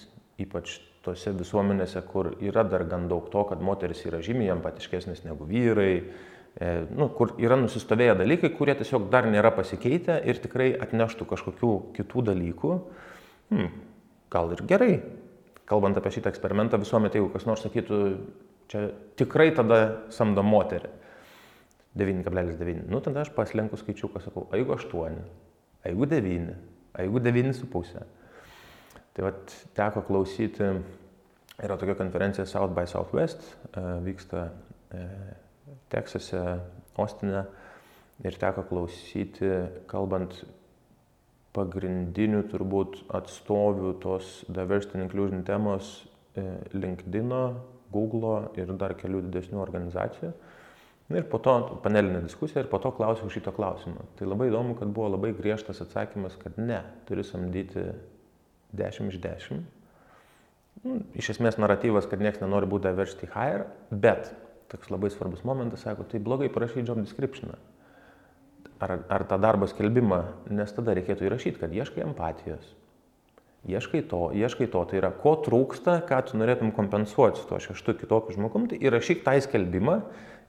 ypač 0.42 0.76
tose 1.02 1.32
visuomenėse, 1.34 2.02
kur 2.06 2.32
yra 2.44 2.64
dar 2.68 2.84
gan 2.88 3.08
daug 3.10 3.30
to, 3.32 3.42
kad 3.48 3.62
moteris 3.64 4.04
yra 4.06 4.20
žymiai 4.22 4.52
empatiškesnės 4.54 5.24
negu 5.24 5.46
vyrai, 5.48 5.94
e, 5.98 6.70
nu, 6.92 7.08
kur 7.16 7.34
yra 7.42 7.58
nusistovėję 7.58 8.16
dalykai, 8.20 8.52
kurie 8.54 8.76
tiesiog 8.78 9.08
dar 9.12 9.26
nėra 9.30 9.54
pasikeitę 9.56 10.20
ir 10.28 10.40
tikrai 10.44 10.70
atneštų 10.84 11.26
kažkokių 11.32 11.72
kitų 11.98 12.24
dalykų, 12.30 12.72
hmm, 13.50 13.74
gal 14.32 14.54
ir 14.54 14.64
gerai. 14.68 14.94
Kalbant 15.68 15.96
apie 15.96 16.12
šitą 16.12 16.30
eksperimentą, 16.32 16.78
visuomet, 16.82 17.14
jeigu 17.16 17.30
kas 17.32 17.46
nors 17.48 17.62
sakytų, 17.64 18.02
čia 18.70 18.88
tikrai 19.18 19.52
tada 19.56 19.78
samdo 20.12 20.44
moterį. 20.44 20.90
9,9. 21.98 22.86
Nu, 22.88 23.02
tada 23.04 23.20
aš 23.20 23.32
paslenku 23.36 23.76
skaičiuką, 23.76 24.20
sakau, 24.24 24.46
jeigu 24.56 24.72
8, 24.72 25.18
jeigu 25.84 26.06
9, 26.08 26.54
o 26.92 27.02
jeigu 27.02 27.22
9,5. 27.24 28.04
Tai 29.12 29.24
vat 29.26 29.54
teko 29.76 30.02
klausyti, 30.08 30.68
yra 31.62 31.76
tokia 31.80 31.96
konferencija 31.98 32.46
South 32.48 32.72
by 32.76 32.86
Southwest, 32.88 33.44
e, 33.76 33.84
vyksta 34.06 34.46
e, 34.92 35.06
Teksase, 35.92 36.40
Ostine 37.00 37.44
ir 38.24 38.36
teko 38.40 38.64
klausyti, 38.68 39.48
kalbant 39.88 40.36
pagrindinių 41.56 42.46
turbūt 42.48 43.02
atstovių 43.12 43.92
tos 44.00 44.38
diversity 44.48 44.96
and 44.96 45.06
inclusion 45.06 45.44
temos 45.44 45.92
e, 46.36 46.44
LinkedIn, 46.72 47.32
Google 47.92 48.48
ir 48.56 48.72
dar 48.80 48.94
kelių 48.96 49.26
didesnių 49.26 49.60
organizacijų. 49.60 50.32
Na 51.12 51.20
ir 51.20 51.26
po 51.28 51.36
to 51.44 51.52
panelinė 51.84 52.22
diskusija 52.24 52.62
ir 52.62 52.70
po 52.72 52.78
to 52.80 52.88
klausiau 52.96 53.28
šito 53.32 53.52
klausimo. 53.52 54.06
Tai 54.16 54.30
labai 54.30 54.48
įdomu, 54.48 54.78
kad 54.78 54.88
buvo 54.96 55.10
labai 55.12 55.34
griežtas 55.36 55.82
atsakymas, 55.84 56.38
kad 56.40 56.56
ne, 56.56 56.80
turi 57.08 57.24
samdyti 57.26 57.84
10 58.80 59.12
iš 59.12 59.18
10. 59.20 59.60
Nu, 60.82 60.96
iš 61.18 61.34
esmės 61.34 61.58
naratyvas, 61.60 62.08
kad 62.08 62.22
niekas 62.22 62.40
nenori 62.40 62.70
būti 62.70 62.88
diversity 62.88 63.28
hire, 63.34 63.68
bet 63.92 64.32
toks 64.72 64.88
labai 64.88 65.12
svarbus 65.12 65.44
momentas, 65.44 65.84
sako, 65.84 66.08
tai 66.08 66.22
blogai 66.24 66.48
parašai 66.52 66.86
job 66.86 67.02
descriptioną. 67.02 67.58
Ar, 68.82 68.96
ar 69.12 69.26
tą 69.28 69.36
darbą 69.38 69.68
skelbimą, 69.70 70.22
nes 70.50 70.72
tada 70.74 70.96
reikėtų 70.96 71.28
įrašyti, 71.28 71.60
kad 71.60 71.76
ieškai 71.76 72.02
empatijos, 72.06 72.72
Ieškai 73.62 74.00
to, 74.10 74.32
ieškai 74.34 74.66
to, 74.72 74.80
tai 74.90 74.98
yra, 74.98 75.12
ko 75.14 75.36
trūksta, 75.38 76.00
ką 76.08 76.18
tu 76.26 76.38
norėtum 76.40 76.72
kompensuoti 76.74 77.38
su 77.38 77.46
tuo 77.46 77.60
šeštu 77.62 77.94
kitokiu 78.00 78.34
žmogum, 78.34 78.66
tai 78.66 78.80
įrašyk 78.82 79.22
tą 79.22 79.36
skelbimą 79.44 80.00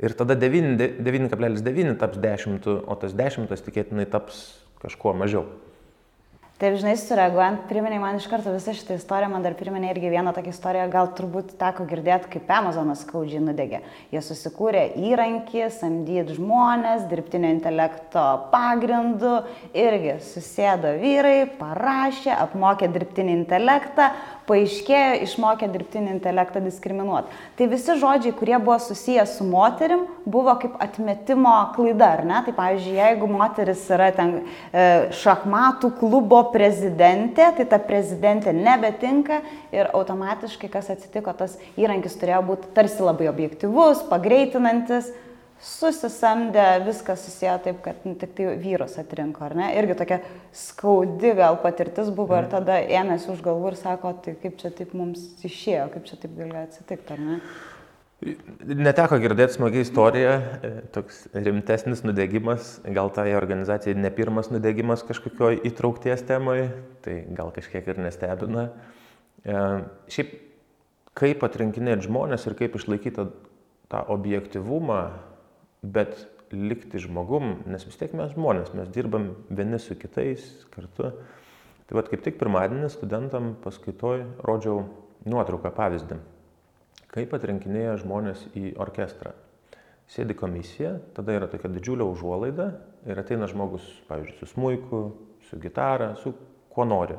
ir 0.01 0.15
tada 0.17 0.34
9,9 0.34 2.00
taps 2.01 2.17
10, 2.17 2.72
o 2.82 2.98
tas 2.98 3.13
10 3.13 3.53
tikėtinai 3.67 4.08
taps 4.10 4.41
kažkuo 4.82 5.13
mažiau. 5.13 5.46
Taip, 6.63 6.77
žinai, 6.79 6.93
sureaguojant, 6.96 7.65
priminė 7.67 7.98
man 8.00 8.15
iš 8.15 8.24
karto 8.32 8.53
visą 8.53 8.72
šitą 8.72 8.96
istoriją, 8.96 9.27
man 9.34 9.43
dar 9.43 9.51
priminė 9.60 9.89
irgi 9.91 10.13
vieną 10.13 10.32
tokią 10.32 10.53
istoriją, 10.53 10.86
gal 10.93 11.10
turbūt 11.12 11.50
teko 11.60 11.84
girdėti, 11.89 12.29
kaip 12.38 12.53
Amazonas 12.55 13.01
skaudžiai 13.03 13.41
nudegė. 13.43 13.82
Jie 14.13 14.22
susikūrė 14.24 14.86
įrankį, 15.10 15.65
samdyti 15.75 16.38
žmonės, 16.38 17.03
dirbtinio 17.12 17.51
intelekto 17.51 18.24
pagrindu, 18.53 19.34
irgi 19.75 20.15
susėdo 20.24 20.96
vyrai, 21.03 21.50
parašė, 21.60 22.32
apmokė 22.38 22.88
dirbtinį 22.96 23.36
intelektą, 23.41 24.13
paaiškėjo, 24.47 25.23
išmokė 25.25 25.69
dirbtinį 25.71 26.12
intelektą 26.15 26.62
diskriminuoti. 26.63 27.31
Tai 27.57 27.67
visi 27.71 27.95
žodžiai, 28.01 28.35
kurie 28.38 28.55
buvo 28.57 28.77
susijęs 28.81 29.38
su 29.38 29.47
moterim, 29.47 30.05
buvo 30.25 30.55
kaip 30.62 30.75
atmetimo 30.83 31.53
klaida, 31.75 32.12
ar 32.17 32.23
ne? 32.27 32.41
Tai 32.45 32.55
pavyzdžiui, 32.57 32.95
jeigu 33.00 33.29
moteris 33.31 33.83
yra 33.93 34.12
ten 34.15 34.35
e, 34.39 34.85
šachmatų 35.23 35.93
klubo 36.00 36.43
prezidentė, 36.53 37.51
tai 37.57 37.67
ta 37.69 37.81
prezidentė 37.81 38.55
nebetinka 38.57 39.41
ir 39.73 39.91
automatiškai 39.93 40.71
kas 40.71 40.91
atsitiko, 40.93 41.35
tas 41.38 41.57
įrankis 41.79 42.17
turėjo 42.19 42.43
būti 42.51 42.73
tarsi 42.75 43.03
labai 43.03 43.29
objektivus, 43.31 44.03
pagreitinantis 44.12 45.13
susisamdė, 45.63 46.65
viskas 46.84 47.24
susiję 47.24 47.53
taip, 47.63 47.82
kad 47.86 48.05
nu, 48.08 48.15
tik 48.20 48.34
tai 48.36 48.50
vyrus 48.60 48.98
atrinko, 49.00 49.46
ar 49.48 49.55
ne? 49.55 49.70
Irgi 49.79 49.96
tokia 50.00 50.20
skaudi 50.55 51.34
gal 51.38 51.60
patirtis 51.63 52.12
buvo 52.12 52.36
ir 52.36 52.50
mhm. 52.50 52.51
tada 52.51 52.79
ėmėsi 52.84 53.32
už 53.34 53.43
galvų 53.46 53.72
ir 53.72 53.79
sako, 53.79 54.15
tai 54.25 54.36
kaip 54.41 54.58
čia 54.60 54.74
taip 54.75 54.96
mums 54.98 55.24
išėjo, 55.48 55.88
kaip 55.93 56.10
čia 56.10 56.20
taip 56.20 56.36
galėjo 56.39 56.65
atsitikti, 56.67 57.15
ar 57.15 57.24
ne? 57.24 57.39
Neteko 58.63 59.17
girdėti 59.20 59.58
smagiai 59.58 59.84
istoriją, 59.84 60.34
e, 60.63 60.70
toks 60.96 61.25
rimtesnis 61.36 62.05
nudegimas, 62.08 62.77
gal 62.96 63.12
tai 63.12 63.34
organizacijai 63.36 63.98
ne 64.00 64.12
pirmas 64.15 64.48
nudegimas 64.51 65.03
kažkokio 65.03 65.51
įtraukties 65.67 66.24
temai, 66.27 66.70
tai 67.03 67.17
gal 67.36 67.51
kažkiek 67.55 67.89
ir 67.91 68.00
nestebina. 68.03 68.70
E, 69.43 69.58
šiaip, 70.15 70.38
kaip 71.20 71.43
atrinkinėti 71.43 72.08
žmonės 72.08 72.48
ir 72.48 72.55
kaip 72.62 72.79
išlaikyti 72.79 73.27
tą 73.91 74.05
objektivumą, 74.15 75.01
bet 75.83 76.15
likti 76.53 77.01
žmogum, 77.01 77.63
nes 77.67 77.85
vis 77.85 77.97
tiek 77.99 78.13
mes 78.15 78.33
žmonės, 78.35 78.73
mes 78.77 78.89
dirbam 78.93 79.31
vieni 79.49 79.79
su 79.81 79.97
kitais 79.99 80.43
kartu. 80.73 81.11
Tai 81.83 81.97
vad 81.97 82.09
kaip 82.11 82.23
tik 82.23 82.37
pirmadienį 82.39 82.89
studentam 82.93 83.53
paskaitoj 83.63 84.23
rodžiau 84.45 84.85
nuotrauką 85.27 85.73
pavyzdį, 85.75 86.19
kaip 87.11 87.33
atrinkinėja 87.35 87.97
žmonės 88.03 88.45
į 88.55 88.75
orkestrą. 88.81 89.33
Sėdi 90.13 90.35
komisija, 90.37 90.97
tada 91.15 91.35
yra 91.35 91.47
tokia 91.51 91.71
didžiulė 91.71 92.05
užuolaida 92.05 92.69
ir 93.09 93.19
ateina 93.19 93.47
žmogus, 93.49 93.85
pavyzdžiui, 94.09 94.39
su 94.39 94.49
smuiku, 94.51 95.03
su 95.47 95.59
gitara, 95.63 96.13
su 96.19 96.33
kuo 96.73 96.85
nori. 96.87 97.17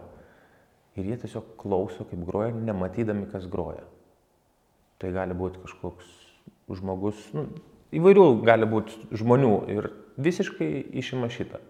Ir 0.94 1.08
jie 1.10 1.16
tiesiog 1.24 1.56
klauso, 1.58 2.06
kaip 2.06 2.22
groja, 2.28 2.52
nematydami, 2.54 3.26
kas 3.32 3.48
groja. 3.50 3.82
Tai 5.02 5.10
gali 5.16 5.34
būti 5.36 5.64
kažkoks 5.64 6.12
žmogus, 6.78 7.24
nu, 7.34 7.48
įvairių 7.98 8.26
gali 8.46 8.68
būti 8.68 9.16
žmonių 9.16 9.54
ir 9.74 9.88
visiškai 10.20 10.70
išima 11.00 11.30
šitą. 11.32 11.60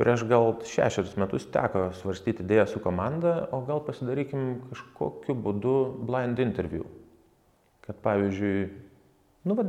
Prieš 0.00 0.24
gal 0.26 0.56
šešerius 0.66 1.18
metus 1.20 1.44
teko 1.52 1.90
svarstyti 1.94 2.42
idėją 2.42 2.64
su 2.70 2.80
komanda, 2.82 3.46
o 3.54 3.60
gal 3.66 3.82
pasidarykim 3.86 4.62
kažkokiu 4.70 5.36
būdu 5.44 5.74
blind 6.08 6.40
interview. 6.42 6.86
Kad 7.84 7.98
pavyzdžiui, 8.02 8.64
nu, 9.46 9.58
va, 9.58 9.66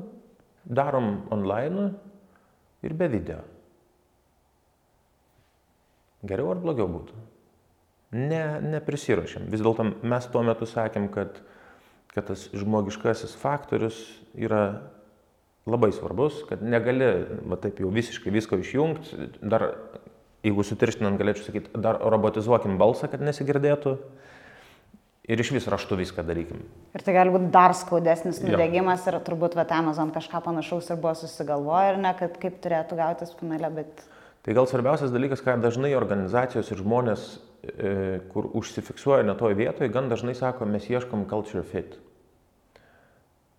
darom 0.65 1.27
online 1.33 1.89
ir 2.85 2.95
be 2.97 3.09
video. 3.11 3.41
Geriau 6.23 6.53
ar 6.53 6.61
blogiau 6.63 6.87
būtų? 6.87 7.19
Ne, 8.13 8.43
neprisirašėm. 8.63 9.49
Vis 9.51 9.61
dėlto 9.63 9.85
mes 10.07 10.27
tuo 10.31 10.43
metu 10.45 10.67
sakėm, 10.69 11.09
kad 11.11 11.41
kad 12.13 12.29
tas 12.29 12.47
žmogiškasis 12.53 13.33
faktorius 13.41 13.97
yra 14.37 14.81
labai 15.69 15.91
svarbus, 15.95 16.43
kad 16.49 16.63
negali, 16.63 17.07
va 17.47 17.57
taip 17.59 17.79
jau 17.81 17.91
visiškai 17.93 18.33
visko 18.33 18.59
išjungti, 18.59 19.29
dar, 19.41 19.69
jeigu 20.43 20.65
sutirštinant 20.67 21.19
galėčiau 21.19 21.47
sakyti, 21.47 21.71
dar 21.79 22.01
robotizuokim 22.13 22.77
balsą, 22.81 23.09
kad 23.11 23.23
nesigirdėtų. 23.23 23.97
Ir 25.23 25.39
iš 25.39 25.53
vis 25.55 25.69
raštu 25.71 25.95
viską 25.95 26.25
darykim. 26.27 26.65
Ir 26.91 27.03
tai 27.05 27.13
gali 27.15 27.31
būti 27.31 27.47
dar 27.53 27.71
skaudesnis 27.79 28.41
nudegimas 28.43 29.05
ir 29.07 29.15
turbūt 29.23 29.55
va, 29.55 29.63
Amazon 29.71 30.11
kažką 30.11 30.41
panašaus 30.43 30.89
ir 30.91 30.99
buvo 30.99 31.13
susigalvoję 31.15 31.93
ir 31.93 31.99
ne, 32.03 32.11
kad 32.19 32.35
kaip 32.41 32.57
turėtų 32.65 32.97
gautis 32.99 33.31
finale, 33.39 33.69
bet... 33.71 34.03
Tai 34.43 34.57
gal 34.57 34.67
svarbiausias 34.67 35.13
dalykas, 35.15 35.39
ką 35.39 35.55
dažnai 35.63 35.93
organizacijos 35.95 36.73
ir 36.75 36.83
žmonės 36.83 37.37
kur 38.33 38.49
užsifiksuoja 38.59 39.23
netoje 39.23 39.55
vietoje, 39.55 39.91
gan 39.91 40.09
dažnai 40.11 40.35
sako, 40.35 40.65
mes 40.67 40.89
ieškom 40.89 41.27
culture 41.29 41.63
fit. 41.63 41.95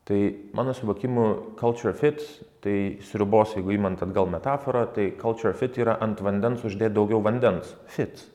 Tai 0.04 0.18
mano 0.52 0.74
suvokimu 0.76 1.56
culture 1.56 1.94
fit, 1.96 2.20
tai 2.60 2.98
sriubos, 3.00 3.54
jeigu 3.56 3.72
įmant 3.78 4.02
atgal 4.04 4.28
metaforą, 4.28 4.84
tai 4.92 5.08
culture 5.20 5.54
fit 5.56 5.78
yra 5.80 5.96
ant 6.04 6.20
vandens 6.20 6.66
uždėti 6.68 6.92
daugiau 6.98 7.22
vandens. 7.24 7.72
Fit. 7.88 8.26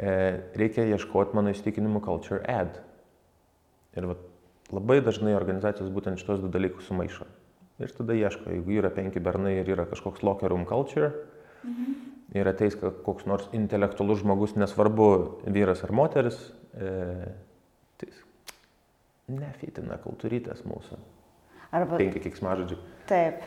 E, 0.00 0.08
reikia 0.56 0.86
ieškoti 0.88 1.36
mano 1.36 1.52
įstikinimu 1.52 2.00
culture 2.06 2.40
add. 2.48 2.80
Ir 4.00 4.08
va, 4.08 4.16
labai 4.72 5.02
dažnai 5.04 5.36
organizacijos 5.36 5.92
būtent 5.92 6.16
šitos 6.22 6.40
du 6.40 6.48
dalykus 6.48 6.88
sumaišo. 6.88 7.28
Ir 7.84 7.92
tada 7.92 8.16
ieško, 8.16 8.48
jeigu 8.56 8.80
yra 8.80 8.88
penki 8.94 9.20
bernai 9.20 9.58
ir 9.58 9.68
yra 9.76 9.84
kažkoks 9.90 10.24
locker 10.24 10.48
room 10.48 10.64
culture, 10.64 11.12
mhm 11.68 12.13
ir 12.32 12.48
ateis 12.48 12.76
koks 12.78 13.26
nors 13.28 13.48
intelektualus 13.56 14.22
žmogus, 14.22 14.54
nesvarbu 14.56 15.08
vyras 15.44 15.84
ar 15.84 15.92
moteris, 15.94 16.38
e, 16.74 16.94
tai 18.00 18.10
nefitina 19.34 19.98
kultūrytės 20.04 20.64
mūsų. 20.68 20.98
Arba... 21.74 21.98
Penki 21.98 22.22
kiksmažodžiai. 22.22 22.80
Taip. 23.10 23.44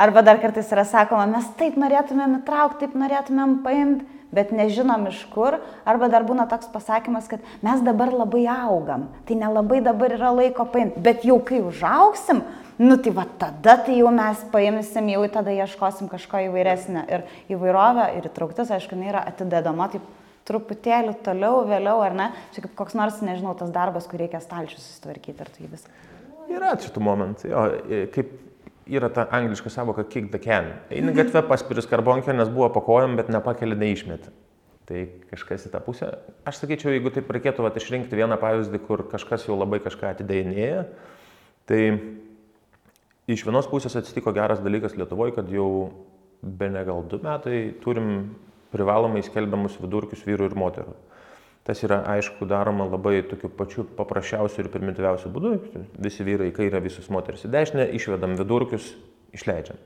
Arba 0.00 0.22
dar 0.24 0.38
kartais 0.40 0.70
yra 0.72 0.86
sakoma, 0.88 1.26
mes 1.28 1.46
taip 1.58 1.76
norėtumėm 1.76 2.38
įtraukti, 2.38 2.86
taip 2.86 2.94
norėtumėm 2.96 3.58
paimti, 3.66 4.06
bet 4.34 4.52
nežinom 4.54 5.08
iš 5.10 5.20
kur. 5.34 5.58
Arba 5.86 6.08
dar 6.12 6.24
būna 6.26 6.46
toks 6.50 6.70
pasakymas, 6.72 7.28
kad 7.30 7.44
mes 7.66 7.82
dabar 7.84 8.12
labai 8.14 8.46
augam, 8.50 9.08
tai 9.28 9.36
nelabai 9.38 9.82
dabar 9.84 10.14
yra 10.16 10.32
laiko 10.34 10.66
paimti, 10.70 11.02
bet 11.04 11.26
jau 11.28 11.36
kai 11.44 11.60
užauksim, 11.66 12.40
nu 12.80 12.98
tai 13.02 13.12
va 13.14 13.26
tada 13.40 13.76
tai 13.86 13.98
jau 14.00 14.10
mes 14.14 14.42
paimsim, 14.52 15.08
jau 15.14 15.24
tada 15.32 15.54
ieškosim 15.54 16.10
kažko 16.12 16.42
įvairesnio. 16.48 17.04
Ir 17.08 17.26
įvairovė 17.54 18.10
ir 18.18 18.28
įtrauktis, 18.30 18.72
aišku, 18.74 18.98
yra 19.04 19.24
atidedama 19.30 19.90
taip 19.92 20.06
truputėlį 20.48 21.16
toliau, 21.24 21.62
vėliau, 21.68 22.00
ar 22.04 22.16
ne? 22.16 22.30
Čia 22.54 22.66
kaip 22.66 22.74
koks 22.78 22.96
nors, 22.98 23.20
nežinau, 23.24 23.54
tas 23.58 23.72
darbas, 23.72 24.08
kur 24.10 24.20
reikia 24.20 24.42
stalčius 24.44 24.84
susitvarkyti, 24.84 25.40
ar 25.40 25.52
tai 25.52 25.68
viską. 25.72 26.00
Yra 26.52 26.74
šitų 26.80 27.02
momentų, 27.04 27.48
jo, 27.48 27.62
kaip 28.12 28.34
yra 28.86 29.08
ta 29.08 29.24
angliška 29.32 29.72
savoka 29.72 30.04
kick 30.04 30.30
the 30.32 30.38
can. 30.38 30.74
Eini 30.92 31.14
gatvę 31.16 31.42
paspiris 31.48 31.88
karbonkio, 31.88 32.34
nes 32.36 32.50
buvo 32.52 32.68
pakojom, 32.74 33.16
bet 33.16 33.32
nepakeli 33.32 33.78
neišmeti. 33.80 34.32
Tai 34.84 35.06
kažkas 35.30 35.64
į 35.64 35.70
tą 35.72 35.80
pusę. 35.80 36.10
Aš 36.44 36.60
sakyčiau, 36.60 36.92
jeigu 36.92 37.08
taip 37.14 37.30
reikėtų 37.32 37.64
vat, 37.64 37.78
išrinkti 37.80 38.18
vieną 38.18 38.36
pavyzdį, 38.40 38.82
kur 38.84 39.06
kažkas 39.08 39.46
jau 39.48 39.56
labai 39.56 39.80
kažką 39.80 40.10
atidėjinėja, 40.12 40.82
tai 41.64 41.80
iš 43.30 43.44
vienos 43.46 43.68
pusės 43.70 43.96
atsitiko 44.00 44.34
geras 44.36 44.62
dalykas 44.64 44.96
Lietuvoje, 44.98 45.34
kad 45.36 45.50
jau 45.52 45.68
be 46.44 46.68
ne 46.68 46.84
gal 46.84 47.04
du 47.08 47.20
metai 47.24 47.72
turim 47.84 48.34
privalomai 48.74 49.22
skelbiamus 49.24 49.78
vidurkius 49.80 50.24
vyrų 50.26 50.50
ir 50.50 50.56
moterų. 50.58 50.94
Tas 51.64 51.80
yra 51.86 52.02
aišku 52.12 52.44
daroma 52.44 52.84
labai 52.84 53.22
tokiu 53.24 53.48
pačiu 53.48 53.86
paprasčiausiu 53.96 54.64
ir 54.64 54.68
primityviausiu 54.72 55.30
būdu. 55.32 55.52
Visi 56.04 56.26
vyrai 56.26 56.50
į 56.50 56.56
kairę, 56.58 56.82
visus 56.84 57.08
moteris 57.08 57.46
į 57.46 57.52
dešinę, 57.54 57.86
išvedam 57.96 58.34
vidurkius, 58.36 58.90
išleidžiam. 59.32 59.78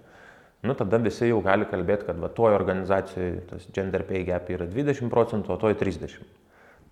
Nu, 0.67 0.75
tada 0.75 0.99
visi 0.99 1.29
jau 1.29 1.39
gali 1.45 1.69
kalbėti, 1.71 2.09
kad 2.09 2.19
va, 2.19 2.33
toje 2.35 2.57
organizacijoje 2.59 3.45
tas 3.53 3.69
gender 3.75 4.03
pay 4.09 4.25
gap 4.27 4.51
yra 4.51 4.67
20 4.67 5.13
procentų, 5.13 5.55
o 5.55 5.59
toje 5.63 5.79
30. 5.79 6.19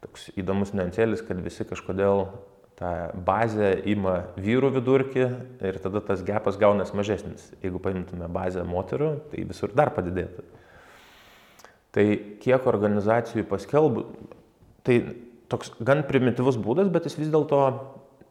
Toks 0.04 0.28
įdomus 0.38 0.70
niansėlis, 0.76 1.24
kad 1.26 1.40
visi 1.42 1.66
kažkodėl 1.66 2.28
tą 2.76 2.92
bazę 3.24 3.70
ima 3.88 4.18
vyrų 4.36 4.70
vidurkį 4.76 5.26
ir 5.64 5.78
tada 5.80 6.02
tas 6.04 6.22
gepas 6.26 6.58
gaunas 6.60 6.92
mažesnis. 6.96 7.48
Jeigu 7.62 7.80
paimtume 7.82 8.28
bazę 8.32 8.66
moterų, 8.68 9.10
tai 9.32 9.46
visur 9.48 9.72
dar 9.76 9.94
padidėtų. 9.96 10.44
Tai 11.96 12.04
kiek 12.44 12.66
organizacijų 12.68 13.46
paskelbų, 13.48 14.04
tai 14.84 14.98
toks 15.48 15.72
gan 15.80 16.04
primityvus 16.04 16.58
būdas, 16.60 16.90
bet 16.92 17.08
jis 17.08 17.16
vis 17.16 17.30
dėlto 17.32 17.60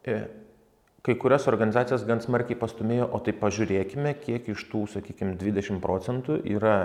e, 0.05 0.19
kai 1.05 1.15
kurias 1.21 1.47
organizacijas 1.49 2.05
gan 2.05 2.21
smarkiai 2.21 2.59
pastumėjo, 2.59 3.09
o 3.09 3.21
tai 3.25 3.33
pažiūrėkime, 3.37 4.13
kiek 4.21 4.51
iš 4.53 4.67
tų, 4.69 4.85
sakykime, 4.93 5.33
20 5.41 5.81
procentų 5.81 6.37
yra 6.53 6.77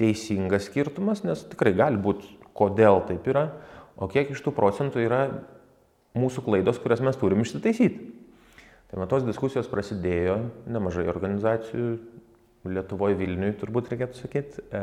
teisingas 0.00 0.68
skirtumas, 0.68 1.24
nes 1.24 1.46
tikrai 1.48 1.72
gali 1.76 2.00
būti, 2.04 2.36
kodėl 2.56 3.00
taip 3.08 3.24
yra, 3.30 3.48
o 3.96 4.10
kiek 4.10 4.34
iš 4.34 4.44
tų 4.44 4.52
procentų 4.56 5.04
yra 5.06 5.20
mūsų 6.18 6.44
klaidos, 6.46 6.78
kurias 6.82 7.02
mes 7.04 7.18
turim 7.18 7.42
išsitaisyti. 7.42 8.10
Tai 8.90 9.00
man 9.00 9.10
tos 9.10 9.24
diskusijos 9.26 9.70
prasidėjo, 9.70 10.38
nemažai 10.70 11.08
organizacijų, 11.10 11.94
Lietuvoje, 12.64 13.16
Vilniuje 13.18 13.58
turbūt 13.60 13.90
reikėtų 13.92 14.16
sakyti. 14.16 14.62
E, 14.72 14.82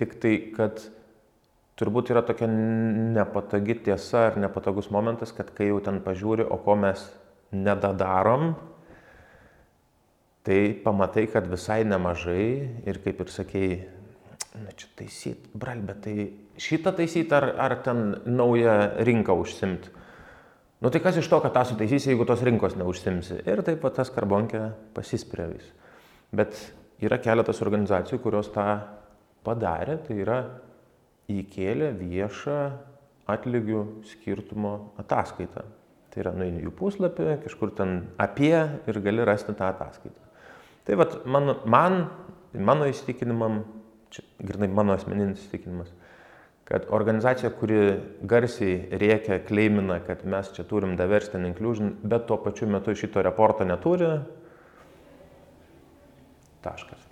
tik 0.00 0.14
tai, 0.22 0.30
kad 0.56 0.80
turbūt 1.76 2.12
yra 2.14 2.22
tokia 2.24 2.48
nepatogi 2.48 3.76
tiesa 3.90 4.28
ar 4.30 4.38
nepatogus 4.40 4.88
momentas, 4.94 5.34
kad 5.36 5.50
kai 5.52 5.68
jau 5.68 5.82
ten 5.84 6.00
pažiūri, 6.04 6.46
o 6.48 6.56
ko 6.64 6.78
mes 6.80 7.02
nedadarom, 7.52 8.54
tai 10.44 10.60
pamatai, 10.84 11.26
kad 11.32 11.50
visai 11.50 11.82
nemažai 11.88 12.46
ir 12.88 13.02
kaip 13.04 13.20
ir 13.24 13.34
sakėjai, 13.34 13.78
na 14.64 14.72
čia 14.78 14.88
taisyt, 14.96 15.50
bral, 15.56 15.80
bet 15.84 16.04
tai 16.06 16.16
šitą 16.60 16.94
taisyt 16.96 17.32
ar, 17.34 17.50
ar 17.58 17.76
ten 17.84 18.16
naują 18.26 18.74
rinką 19.06 19.36
užsimti. 19.40 19.92
Nu 20.84 20.90
tai 20.92 21.00
kas 21.00 21.16
iš 21.16 21.28
to, 21.32 21.38
kad 21.40 21.54
tą 21.54 21.62
sutaisysi, 21.64 22.10
jeigu 22.12 22.26
tos 22.28 22.42
rinkos 22.44 22.74
neužsimsi. 22.76 23.40
Ir 23.48 23.62
taip 23.64 23.80
pat 23.80 23.96
tas 24.00 24.10
karbonkė 24.12 24.66
pasispirė 24.96 25.46
vis. 25.54 25.70
Bet 26.34 26.58
yra 27.00 27.16
keletas 27.22 27.62
organizacijų, 27.64 28.18
kurios 28.20 28.50
tą 28.52 28.66
padarė, 29.46 29.96
tai 30.04 30.18
yra 30.20 30.38
įkėlė 31.32 31.88
viešą 31.96 32.58
atlygių 33.32 33.80
skirtumo 34.10 34.74
ataskaitą. 35.00 35.64
Tai 36.12 36.22
yra 36.22 36.34
nueini 36.36 36.62
jų 36.62 36.74
puslapį, 36.76 37.30
kažkur 37.46 37.72
ten 37.74 37.96
apie 38.20 38.54
ir 38.54 39.00
gali 39.02 39.24
rasti 39.26 39.56
tą 39.56 39.70
ataskaitą. 39.72 40.20
Tai 40.84 40.98
vat, 41.00 41.16
man, 41.24 41.54
man, 41.64 41.96
mano 42.52 42.86
įsitikinimam, 42.90 43.62
čia 44.12 44.22
grinai 44.44 44.68
mano 44.68 44.94
asmeninis 44.94 45.40
įsitikinimas, 45.40 45.90
kad 46.64 46.86
organizacija, 46.96 47.50
kuri 47.58 47.80
garsiai 48.24 48.98
rėkia, 49.00 49.42
kleimina, 49.44 49.98
kad 50.06 50.24
mes 50.24 50.48
čia 50.56 50.64
turim 50.68 50.96
diversity 50.96 51.42
inclusion, 51.44 51.92
bet 52.02 52.24
tuo 52.28 52.38
pačiu 52.40 52.68
metu 52.72 52.94
šito 52.96 53.22
reporto 53.24 53.66
neturi, 53.68 54.14
taškas. 56.64 57.02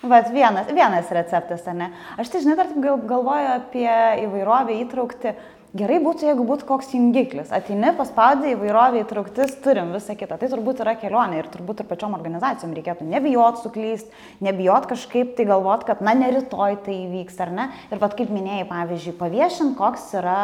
Bet 0.00 0.30
vienas, 0.32 0.70
vienas 0.72 1.10
receptas, 1.12 1.66
ar 1.68 1.74
ne? 1.76 1.90
Aš 2.16 2.30
tai 2.32 2.40
žinai, 2.40 2.54
dar 2.56 2.70
taip 2.70 3.08
galvoju 3.10 3.50
apie 3.52 3.88
įvairovę 4.22 4.78
įtraukti 4.86 5.34
Gerai 5.70 6.00
būtų, 6.02 6.24
jeigu 6.26 6.42
būtų 6.48 6.66
koks 6.66 6.88
jungiklis. 6.96 7.52
Ateini, 7.54 7.92
paspaudai 7.94 8.56
įvairovį 8.56 9.04
įtrauktis, 9.04 9.52
turim 9.62 9.92
visą 9.94 10.16
kitą. 10.18 10.34
Tai 10.40 10.48
turbūt 10.50 10.80
yra 10.82 10.96
kelionė 10.98 11.38
ir 11.38 11.48
turbūt 11.52 11.84
ir 11.84 11.86
pačiom 11.86 12.16
organizacijom 12.16 12.72
reikėtų 12.74 13.06
nebijot 13.06 13.60
suklyst, 13.62 14.10
nebijot 14.42 14.88
kažkaip 14.90 15.36
tai 15.38 15.46
galvot, 15.46 15.84
kad 15.86 16.02
na 16.02 16.16
ne 16.18 16.32
rytoj 16.34 16.80
tai 16.88 16.96
įvyks 17.04 17.38
ar 17.46 17.54
ne. 17.54 17.68
Ir 17.94 18.02
vad 18.02 18.18
kaip 18.18 18.32
minėjai, 18.34 18.66
pavyzdžiui, 18.66 19.14
paviešint, 19.20 19.76
koks 19.78 20.08
yra 20.18 20.40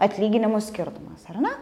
atlyginimų 0.00 0.62
skirtumas, 0.64 1.28
ar 1.28 1.42
ne? 1.44 1.52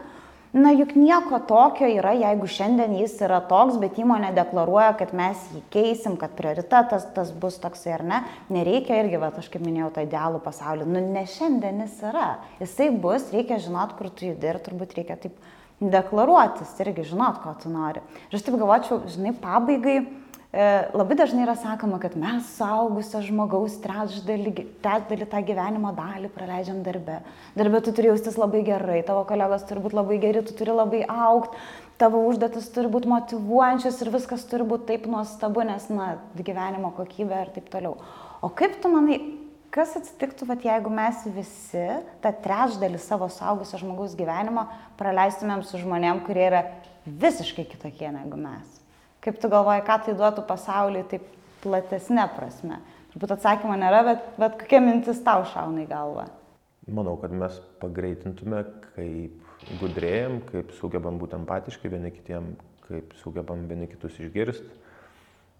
Na 0.53 0.71
juk 0.73 0.95
nieko 0.97 1.37
tokio 1.45 1.85
yra, 1.85 2.15
jeigu 2.17 2.47
šiandien 2.49 2.95
jis 2.97 3.19
yra 3.21 3.37
toks, 3.45 3.75
bet 3.77 3.99
įmonė 4.01 4.31
deklaruoja, 4.33 4.95
kad 4.97 5.11
mes 5.13 5.43
jį 5.53 5.59
keisim, 5.69 6.15
kad 6.17 6.33
prioritetas 6.33 7.05
tas 7.13 7.29
bus 7.29 7.59
toksai 7.61 7.93
ar 7.99 8.03
ne. 8.11 8.21
Nereikia 8.49 8.97
irgi, 9.03 9.19
va, 9.21 9.29
aš 9.37 9.51
kaip 9.53 9.61
minėjau, 9.61 9.91
tą 9.93 10.07
idealų 10.07 10.41
pasaulį. 10.41 10.87
Nu, 10.89 11.03
ne 11.13 11.21
šiandien 11.29 11.83
jis 11.85 11.99
yra. 12.09 12.31
Jisai 12.63 12.89
bus, 13.03 13.27
reikia 13.35 13.59
žinot, 13.61 13.93
kur 13.99 14.09
tu 14.09 14.25
judi 14.31 14.49
ir 14.49 14.57
turbūt 14.65 14.97
reikia 14.97 15.19
taip 15.21 15.37
deklaruotis, 15.79 16.73
irgi 16.81 17.05
žinot, 17.11 17.43
ko 17.43 17.53
tu 17.61 17.69
nori. 17.69 18.01
Ir 18.31 18.39
aš 18.39 18.47
taip 18.47 18.57
galvočiau, 18.57 19.03
žinai, 19.05 19.35
pabaigai 19.37 19.99
labai 20.51 21.13
dažnai 21.13 21.43
yra 21.45 21.53
sakoma, 21.53 21.99
kad 22.01 22.15
mes 22.17 22.47
suaugusio 22.57 23.21
žmogaus 23.21 23.75
trečdalį, 23.83 24.53
trečdalį 24.81 25.27
tą 25.29 25.41
gyvenimo 25.45 25.91
dalį 25.93 26.31
praleidžiam 26.33 26.79
darbe. 26.81 27.19
Darbe 27.53 27.81
tu 27.85 27.93
turi 27.93 28.09
jaustis 28.09 28.39
labai 28.39 28.63
gerai, 28.65 29.03
tavo 29.05 29.27
kolegos 29.29 29.67
turi 29.69 29.83
būti 29.83 29.99
labai 29.99 30.17
geri, 30.23 30.41
tu 30.41 30.55
turi 30.57 30.73
labai 30.73 31.03
aukti, 31.05 31.61
tavo 32.01 32.23
užduotis 32.31 32.71
turi 32.73 32.89
būti 32.89 33.11
motivuojančios 33.11 34.01
ir 34.01 34.11
viskas 34.15 34.47
turi 34.49 34.65
būti 34.65 34.89
taip 34.89 35.05
nuostabu, 35.11 35.61
nes, 35.69 35.85
na, 35.93 36.15
gyvenimo 36.33 36.95
kokybė 36.97 37.43
ir 37.45 37.53
taip 37.59 37.69
toliau. 37.69 37.99
O 38.41 38.49
kaip 38.49 38.79
tu 38.81 38.89
manai, 38.89 39.19
kas 39.69 39.93
atsitiktų, 40.01 40.49
vat, 40.49 40.65
jeigu 40.65 40.89
mes 40.89 41.29
visi 41.35 41.85
tą 42.25 42.33
trečdalį 42.41 42.97
savo 43.05 43.29
suaugusio 43.29 43.83
žmogaus 43.83 44.17
gyvenimo 44.17 44.65
praleistumėm 44.97 45.61
su 45.61 45.77
žmonėm, 45.77 46.25
kurie 46.25 46.47
yra 46.49 46.65
visiškai 47.05 47.69
kitokie 47.69 48.09
negu 48.17 48.41
mes? 48.41 48.78
Kaip 49.23 49.41
tu 49.41 49.51
galvoji, 49.51 49.83
ką 49.87 49.97
tai 50.05 50.15
duotų 50.15 50.45
pasauliui 50.47 51.03
taip 51.11 51.25
platesnė 51.63 52.29
prasme? 52.37 52.79
Turbūt 53.11 53.33
atsakymo 53.35 53.75
nėra, 53.79 54.03
bet, 54.07 54.25
bet 54.39 54.57
kokia 54.61 54.79
mintis 54.83 55.19
tau 55.25 55.43
šauna 55.49 55.83
į 55.83 55.89
galvą? 55.89 56.27
Manau, 56.89 57.17
kad 57.21 57.33
mes 57.35 57.57
pagreitintume, 57.81 58.63
kaip 58.95 59.75
gudrėjom, 59.81 60.39
kaip 60.49 60.73
sugebam 60.79 61.19
būti 61.21 61.37
empatiški 61.37 61.91
vieni 61.91 62.13
kitiem, 62.15 62.53
kaip 62.87 63.13
sugebam 63.21 63.67
vieni 63.69 63.89
kitus 63.91 64.15
išgirsti. 64.23 64.71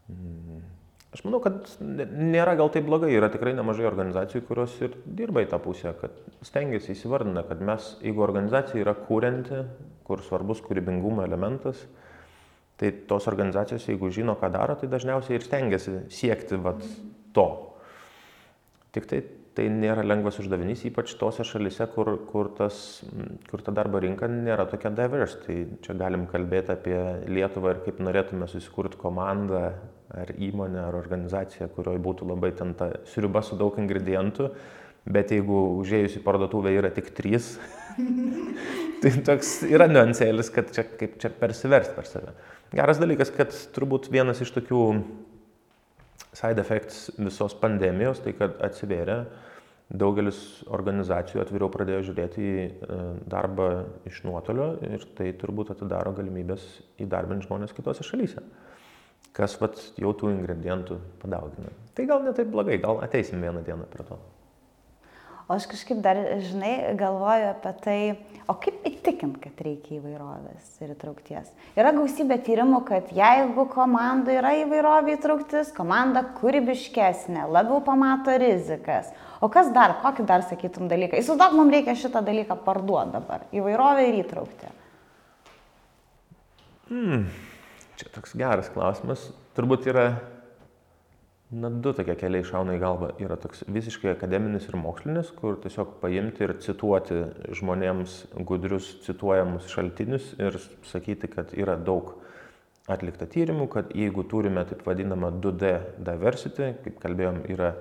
Mm. 0.09 0.61
Aš 1.09 1.23
manau, 1.25 1.39
kad 1.41 1.65
nėra 1.81 2.53
gal 2.57 2.69
taip 2.69 2.85
blogai, 2.85 3.09
yra 3.17 3.31
tikrai 3.33 3.55
nemažai 3.57 3.87
organizacijų, 3.89 4.43
kurios 4.45 4.75
ir 4.85 4.93
dirba 5.17 5.41
į 5.41 5.47
tą 5.49 5.57
pusę, 5.63 5.95
kad 5.97 6.13
stengiasi 6.45 6.93
įsivardina, 6.93 7.41
kad 7.49 7.63
mes, 7.65 7.95
jeigu 8.05 8.21
organizacija 8.21 8.83
yra 8.83 8.93
kūrenti, 9.07 9.63
kur 10.05 10.21
svarbus 10.25 10.61
kūrybingumo 10.65 11.25
elementas, 11.25 11.81
Tai 12.79 12.91
tos 13.09 13.27
organizacijos, 13.27 13.87
jeigu 13.89 14.11
žino, 14.15 14.37
ką 14.39 14.51
daro, 14.53 14.77
tai 14.79 14.87
dažniausiai 14.91 15.35
ir 15.35 15.43
stengiasi 15.43 15.97
siekti 16.15 16.59
vat, 16.63 16.85
to. 17.35 17.47
Tik 18.95 19.09
tai 19.09 19.19
tai 19.59 19.67
nėra 19.73 20.05
lengvas 20.05 20.39
uždavinys, 20.39 20.85
ypač 20.87 21.13
tose 21.19 21.43
šalise, 21.47 21.87
kur, 21.91 22.13
kur, 22.29 22.51
tas, 22.55 23.01
kur 23.49 23.63
ta 23.65 23.73
darbo 23.75 23.99
rinka 23.99 24.29
nėra 24.31 24.65
tokia 24.71 24.91
diverse. 24.95 25.39
Tai 25.43 25.57
čia 25.83 25.95
galim 25.99 26.27
kalbėti 26.31 26.73
apie 26.75 26.97
Lietuvą 27.27 27.75
ir 27.75 27.81
kaip 27.83 27.99
norėtume 28.05 28.47
susikurti 28.47 28.99
komandą 29.01 29.63
ar 30.15 30.33
įmonę 30.37 30.83
ar 30.87 30.97
organizaciją, 30.97 31.69
kurioje 31.75 32.01
būtų 32.05 32.29
labai 32.31 32.53
ten 32.57 32.71
ta 32.77 32.91
sriuba 33.11 33.43
su 33.45 33.59
daug 33.59 33.75
ingredientų, 33.81 34.49
bet 35.09 35.33
jeigu 35.35 35.59
užėjus 35.81 36.19
į 36.19 36.23
parduotuvę 36.25 36.73
yra 36.79 36.93
tik 36.95 37.11
trys, 37.17 37.57
tai 39.03 39.13
toks 39.25 39.59
yra 39.69 39.87
niuansėlis, 39.91 40.51
kad 40.53 40.71
čia 40.75 40.85
kaip 40.99 41.17
čia 41.21 41.31
persiversti 41.33 41.95
per 41.95 42.07
save. 42.09 42.33
Geras 42.75 43.01
dalykas, 43.01 43.31
kad 43.33 43.53
turbūt 43.75 44.11
vienas 44.13 44.41
iš 44.43 44.51
tokių 44.55 44.81
side 46.37 46.61
effects 46.61 47.09
visos 47.17 47.55
pandemijos, 47.57 48.21
tai 48.23 48.35
kad 48.37 48.59
atsivėrė, 48.65 49.23
daugelis 49.89 50.39
organizacijų 50.69 51.41
atviriau 51.41 51.71
pradėjo 51.73 52.03
žiūrėti 52.11 52.43
į 52.45 52.65
e, 52.69 52.97
darbą 53.29 53.69
iš 54.09 54.21
nuotolio 54.27 54.75
ir 54.85 55.05
tai 55.17 55.31
turbūt 55.41 55.71
atidaro 55.73 56.13
galimybės 56.17 56.67
įdarbinti 57.01 57.47
žmonės 57.47 57.73
kitose 57.73 58.05
šalyse, 58.05 58.43
kas 59.33 59.57
vat, 59.61 59.81
jau 59.97 60.13
tų 60.13 60.35
ingredientų 60.35 60.99
padaugina. 61.23 61.73
Tai 61.97 62.05
gal 62.11 62.21
netaip 62.27 62.51
blogai, 62.53 62.77
gal 62.83 63.01
ateisim 63.05 63.41
vieną 63.41 63.65
dieną 63.65 63.89
prie 63.89 64.05
to. 64.05 64.19
O 65.49 65.55
aš 65.57 65.65
kažkaip 65.65 65.97
dar, 66.05 66.19
žinai, 66.45 66.93
galvoju 66.93 67.47
apie 67.49 67.69
tai, 67.81 68.01
o 68.45 68.53
kaip 68.61 68.83
įtikint, 68.85 69.39
kad 69.41 69.63
reikia 69.65 69.95
įvairovės 69.97 70.75
ir 70.85 70.91
įtraukties. 70.93 71.47
Yra 71.73 71.89
gausybė 71.95 72.37
tyrimų, 72.45 72.83
kad 72.85 73.09
jeigu 73.17 73.65
komanda 73.71 74.35
yra 74.35 74.51
įvairovė 74.59 75.15
įtrauktis, 75.17 75.71
komanda 75.73 76.21
kūrybiškesnė, 76.37 77.47
labiau 77.49 77.81
pamato 77.81 78.35
rizikas. 78.37 79.09
O 79.41 79.49
kas 79.49 79.73
dar, 79.73 79.97
kokį 80.03 80.27
dar 80.29 80.45
sakytum 80.45 80.85
dalyką? 80.91 81.17
Įsivaizduok, 81.17 81.57
mums 81.57 81.73
reikia 81.73 81.97
šitą 81.97 82.21
dalyką 82.29 82.61
parduoti 82.69 83.17
dabar. 83.17 83.49
Įvairovė 83.49 84.05
ir 84.05 84.21
įtraukti. 84.21 84.73
Hmm. 86.93 87.25
Čia 87.97 88.13
toks 88.13 88.37
geras 88.37 88.69
klausimas. 88.69 89.31
Turbūt 89.57 89.89
yra 89.89 90.11
Na, 91.49 91.71
du 91.73 91.89
tokie 91.97 92.13
keliai 92.13 92.45
šauna 92.45 92.75
į 92.77 92.79
galvą. 92.83 93.07
Yra 93.25 93.33
toks 93.41 93.63
visiškai 93.73 94.11
akademinis 94.11 94.67
ir 94.69 94.75
mokslinis, 94.77 95.31
kur 95.33 95.55
tiesiog 95.57 95.95
paimti 95.97 96.45
ir 96.45 96.53
cituoti 96.61 97.23
žmonėms 97.57 98.19
gudrius 98.45 98.91
cituojamus 99.07 99.65
šaltinius 99.71 100.35
ir 100.37 100.59
sakyti, 100.85 101.31
kad 101.33 101.55
yra 101.57 101.73
daug 101.73 102.11
atlikta 102.85 103.25
tyrimų, 103.29 103.65
kad 103.73 103.89
jeigu 103.97 104.27
turime 104.29 104.61
taip 104.69 104.85
vadinamą 104.85 105.31
2D 105.41 105.73
diversity, 106.05 106.69
kaip 106.85 107.01
kalbėjom, 107.01 107.41
yra 107.55 107.73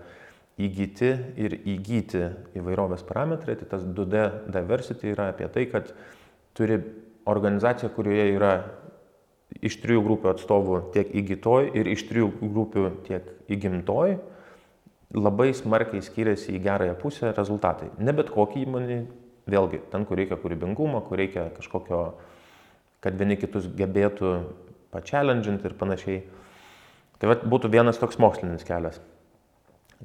įgyti 0.57 1.13
ir 1.37 1.61
įgyti 1.61 2.25
įvairovės 2.57 3.05
parametrai, 3.05 3.59
tai 3.61 3.69
tas 3.69 3.85
2D 3.85 4.25
diversity 4.49 5.13
yra 5.13 5.29
apie 5.35 5.53
tai, 5.53 5.69
kad 5.69 5.93
turi 6.57 6.81
organizacija, 7.29 7.93
kurioje 7.93 8.31
yra 8.33 8.55
iš 9.65 9.79
trijų 9.83 10.03
grupių 10.07 10.33
atstovų 10.33 10.81
tiek 10.95 11.11
įgytoj 11.21 11.73
ir 11.79 11.91
iš 11.91 12.05
trijų 12.09 12.31
grupių 12.43 12.85
tiek 13.09 13.27
įgimtoj, 13.51 14.19
labai 15.17 15.51
smarkiai 15.57 16.05
skiriasi 16.05 16.55
į 16.57 16.63
gerąją 16.67 16.97
pusę 17.01 17.33
rezultatai. 17.37 17.91
Ne 17.99 18.15
bet 18.17 18.31
kokį 18.35 18.65
įmonį, 18.67 18.99
vėlgi, 19.49 19.83
ten, 19.93 20.05
kur 20.09 20.21
reikia 20.21 20.39
kūrybingumo, 20.41 21.01
kur 21.07 21.21
reikia 21.21 21.49
kažkokio, 21.57 22.03
kad 23.05 23.17
vieni 23.19 23.39
kitus 23.41 23.69
gebėtų 23.79 24.33
pačelendžinti 24.93 25.69
ir 25.69 25.77
panašiai. 25.79 26.19
Tai 27.19 27.33
vat, 27.33 27.47
būtų 27.49 27.71
vienas 27.73 27.99
toks 27.99 28.21
mokslinis 28.23 28.67
kelias. 28.67 29.01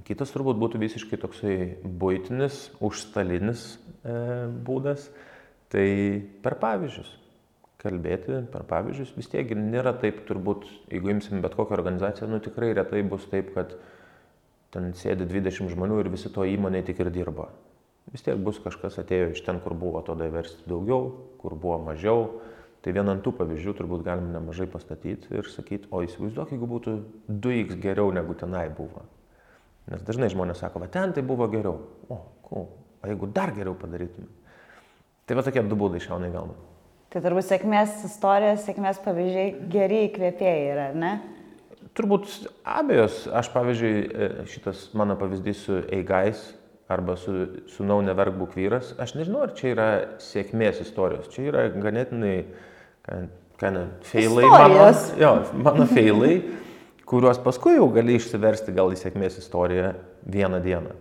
Kitas 0.08 0.32
turbūt 0.34 0.58
būtų 0.58 0.80
visiškai 0.82 1.20
toksai 1.22 1.58
būtinis, 1.86 2.72
užstalinis 2.82 3.68
e, 4.02 4.16
būdas, 4.66 5.06
tai 5.70 5.86
per 6.42 6.58
pavyzdžius. 6.62 7.12
Kalbėti 7.84 8.38
per 8.54 8.64
pavyzdžius 8.70 9.12
vis 9.18 9.28
tiek 9.28 9.50
nėra 9.58 9.92
taip, 10.00 10.22
turbūt, 10.30 10.64
jeigu 10.92 11.12
imsim 11.12 11.42
bet 11.44 11.58
kokią 11.58 11.76
organizaciją, 11.76 12.30
nu 12.32 12.40
tikrai 12.44 12.72
retai 12.78 13.02
bus 13.04 13.26
taip, 13.32 13.52
kad 13.58 13.76
ten 14.72 14.94
sėdi 14.98 15.28
20 15.28 15.74
žmonių 15.74 16.00
ir 16.02 16.10
visi 16.14 16.32
to 16.32 16.48
įmonėje 16.48 16.88
tik 16.90 17.04
ir 17.04 17.12
dirba. 17.14 17.50
Vis 18.12 18.24
tiek 18.24 18.40
bus 18.40 18.60
kažkas 18.64 19.00
atėjo 19.04 19.32
iš 19.34 19.44
ten, 19.46 19.60
kur 19.64 19.76
buvo 19.80 20.02
to 20.08 20.16
diversity 20.20 20.64
daugiau, 20.70 21.12
kur 21.42 21.56
buvo 21.60 21.80
mažiau. 21.86 22.28
Tai 22.84 22.92
vieną 22.92 23.16
tų 23.24 23.32
pavyzdžių 23.38 23.74
turbūt 23.80 24.02
galim 24.04 24.34
nemažai 24.34 24.68
pastatyti 24.68 25.32
ir 25.32 25.48
sakyti, 25.48 25.88
o 25.88 26.02
įsivaizduok, 26.04 26.52
jeigu 26.52 26.68
būtų 26.68 26.96
2x 27.32 27.78
geriau 27.84 28.12
negu 28.16 28.36
tenai 28.36 28.66
buvo. 28.76 29.06
Nes 29.92 30.04
dažnai 30.04 30.28
žmonės 30.32 30.60
sako, 30.64 30.82
va 30.84 30.90
ten 30.92 31.16
tai 31.16 31.24
buvo 31.24 31.48
geriau. 31.52 31.78
O, 32.12 32.20
cool. 32.48 32.68
o 33.00 33.08
jeigu 33.08 33.30
dar 33.32 33.52
geriau 33.56 33.76
padarytume. 33.80 34.28
Tai 35.28 35.40
va 35.40 35.44
tokie 35.48 35.64
du 35.64 35.80
būdai 35.80 36.04
šauna 36.04 36.28
į 36.28 36.36
galvą. 36.36 36.60
Tai 37.14 37.22
turbūt 37.22 37.46
sėkmės 37.46 38.02
istorijos, 38.08 38.64
sėkmės 38.66 38.98
pavyzdžiai 39.04 39.54
geri 39.70 40.00
įkvėpėjai 40.08 40.66
yra, 40.72 40.88
ne? 40.98 41.14
Turbūt 41.94 42.48
abejos. 42.66 43.28
Aš 43.30 43.52
pavyzdžiui, 43.54 43.94
e, 43.94 44.30
šitas 44.50 44.88
mano 44.98 45.14
pavyzdys 45.20 45.62
su 45.68 45.78
Eigais 45.94 46.42
arba 46.90 47.16
su 47.18 47.36
Sūnau 47.70 48.02
neverk 48.06 48.34
būk 48.38 48.58
vyras, 48.58 48.96
aš 49.02 49.14
nežinau, 49.20 49.46
ar 49.46 49.54
čia 49.58 49.70
yra 49.76 49.88
sėkmės 50.22 50.82
istorijos. 50.84 51.30
Čia 51.34 51.46
yra 51.52 51.68
ganėtinai, 51.74 52.36
ką 53.62 53.72
ne, 53.78 53.86
feilai 54.10 54.50
mano. 54.50 54.90
Jo, 55.22 55.36
mano 55.54 55.88
feilai 55.90 56.36
kuriuos 57.14 57.40
paskui 57.44 57.76
jau 57.78 57.88
gali 57.94 58.18
išsiversti 58.18 58.74
gal 58.74 58.94
į 58.94 58.98
sėkmės 58.98 59.38
istoriją 59.42 59.94
vieną 60.34 60.62
dieną. 60.64 60.96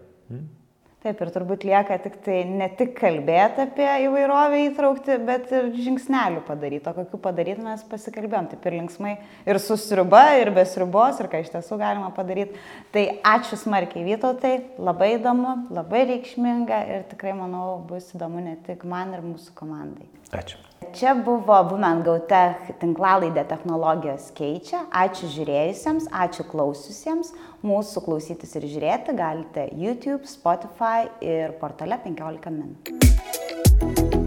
Taip, 1.03 1.19
ir 1.19 1.31
turbūt 1.35 1.65
lieka 1.67 1.97
tik 1.99 2.21
tai 2.23 2.37
ne 2.47 2.69
tik 2.79 2.93
kalbėti 2.95 3.65
apie 3.65 3.89
įvairovę 4.05 4.61
įtraukti, 4.69 5.17
bet 5.27 5.51
ir 5.51 5.73
žingsnelių 5.75 6.45
padaryti. 6.47 6.87
O 6.87 6.95
kokiu 6.95 7.19
padaryti 7.25 7.65
mes 7.65 7.83
pasikalbėjom. 7.91 8.53
Taip 8.53 8.71
ir 8.71 8.79
linksmai, 8.79 9.17
ir 9.51 9.59
su 9.59 9.75
sriuba, 9.83 10.23
ir 10.39 10.53
be 10.55 10.63
sriubos, 10.63 11.19
ir 11.19 11.27
ką 11.33 11.43
iš 11.43 11.51
tiesų 11.57 11.81
galima 11.83 12.13
padaryti. 12.15 12.55
Tai 12.95 13.07
ačiū 13.35 13.59
smarkiai 13.65 14.07
Vytautai, 14.13 14.57
labai 14.79 15.17
įdomu, 15.17 15.57
labai 15.75 16.07
reikšminga 16.15 16.85
ir 16.95 17.09
tikrai 17.11 17.35
manau 17.35 17.81
bus 17.89 18.13
įdomu 18.15 18.45
ne 18.47 18.61
tik 18.69 18.87
man 18.87 19.17
ir 19.19 19.27
mūsų 19.27 19.59
komandai. 19.59 20.07
Ačiū. 20.31 20.63
Čia 20.93 21.15
buvo 21.15 21.57
Women 21.71 22.03
Go 22.05 22.19
Tech 22.29 22.69
tinklalaidė 22.83 23.47
technologijos 23.49 24.27
keičia. 24.37 24.83
Ačiū 24.93 25.31
žiūrėjusiems, 25.33 26.11
ačiū 26.13 26.45
klausiusiems. 26.51 27.33
Mūsų 27.65 28.05
klausytis 28.05 28.53
ir 28.61 28.69
žiūrėti 28.69 29.17
galite 29.17 29.71
YouTube, 29.73 30.29
Spotify 30.29 31.09
ir 31.25 31.57
portale 31.63 31.97
15 32.05 32.53
min. 32.59 34.22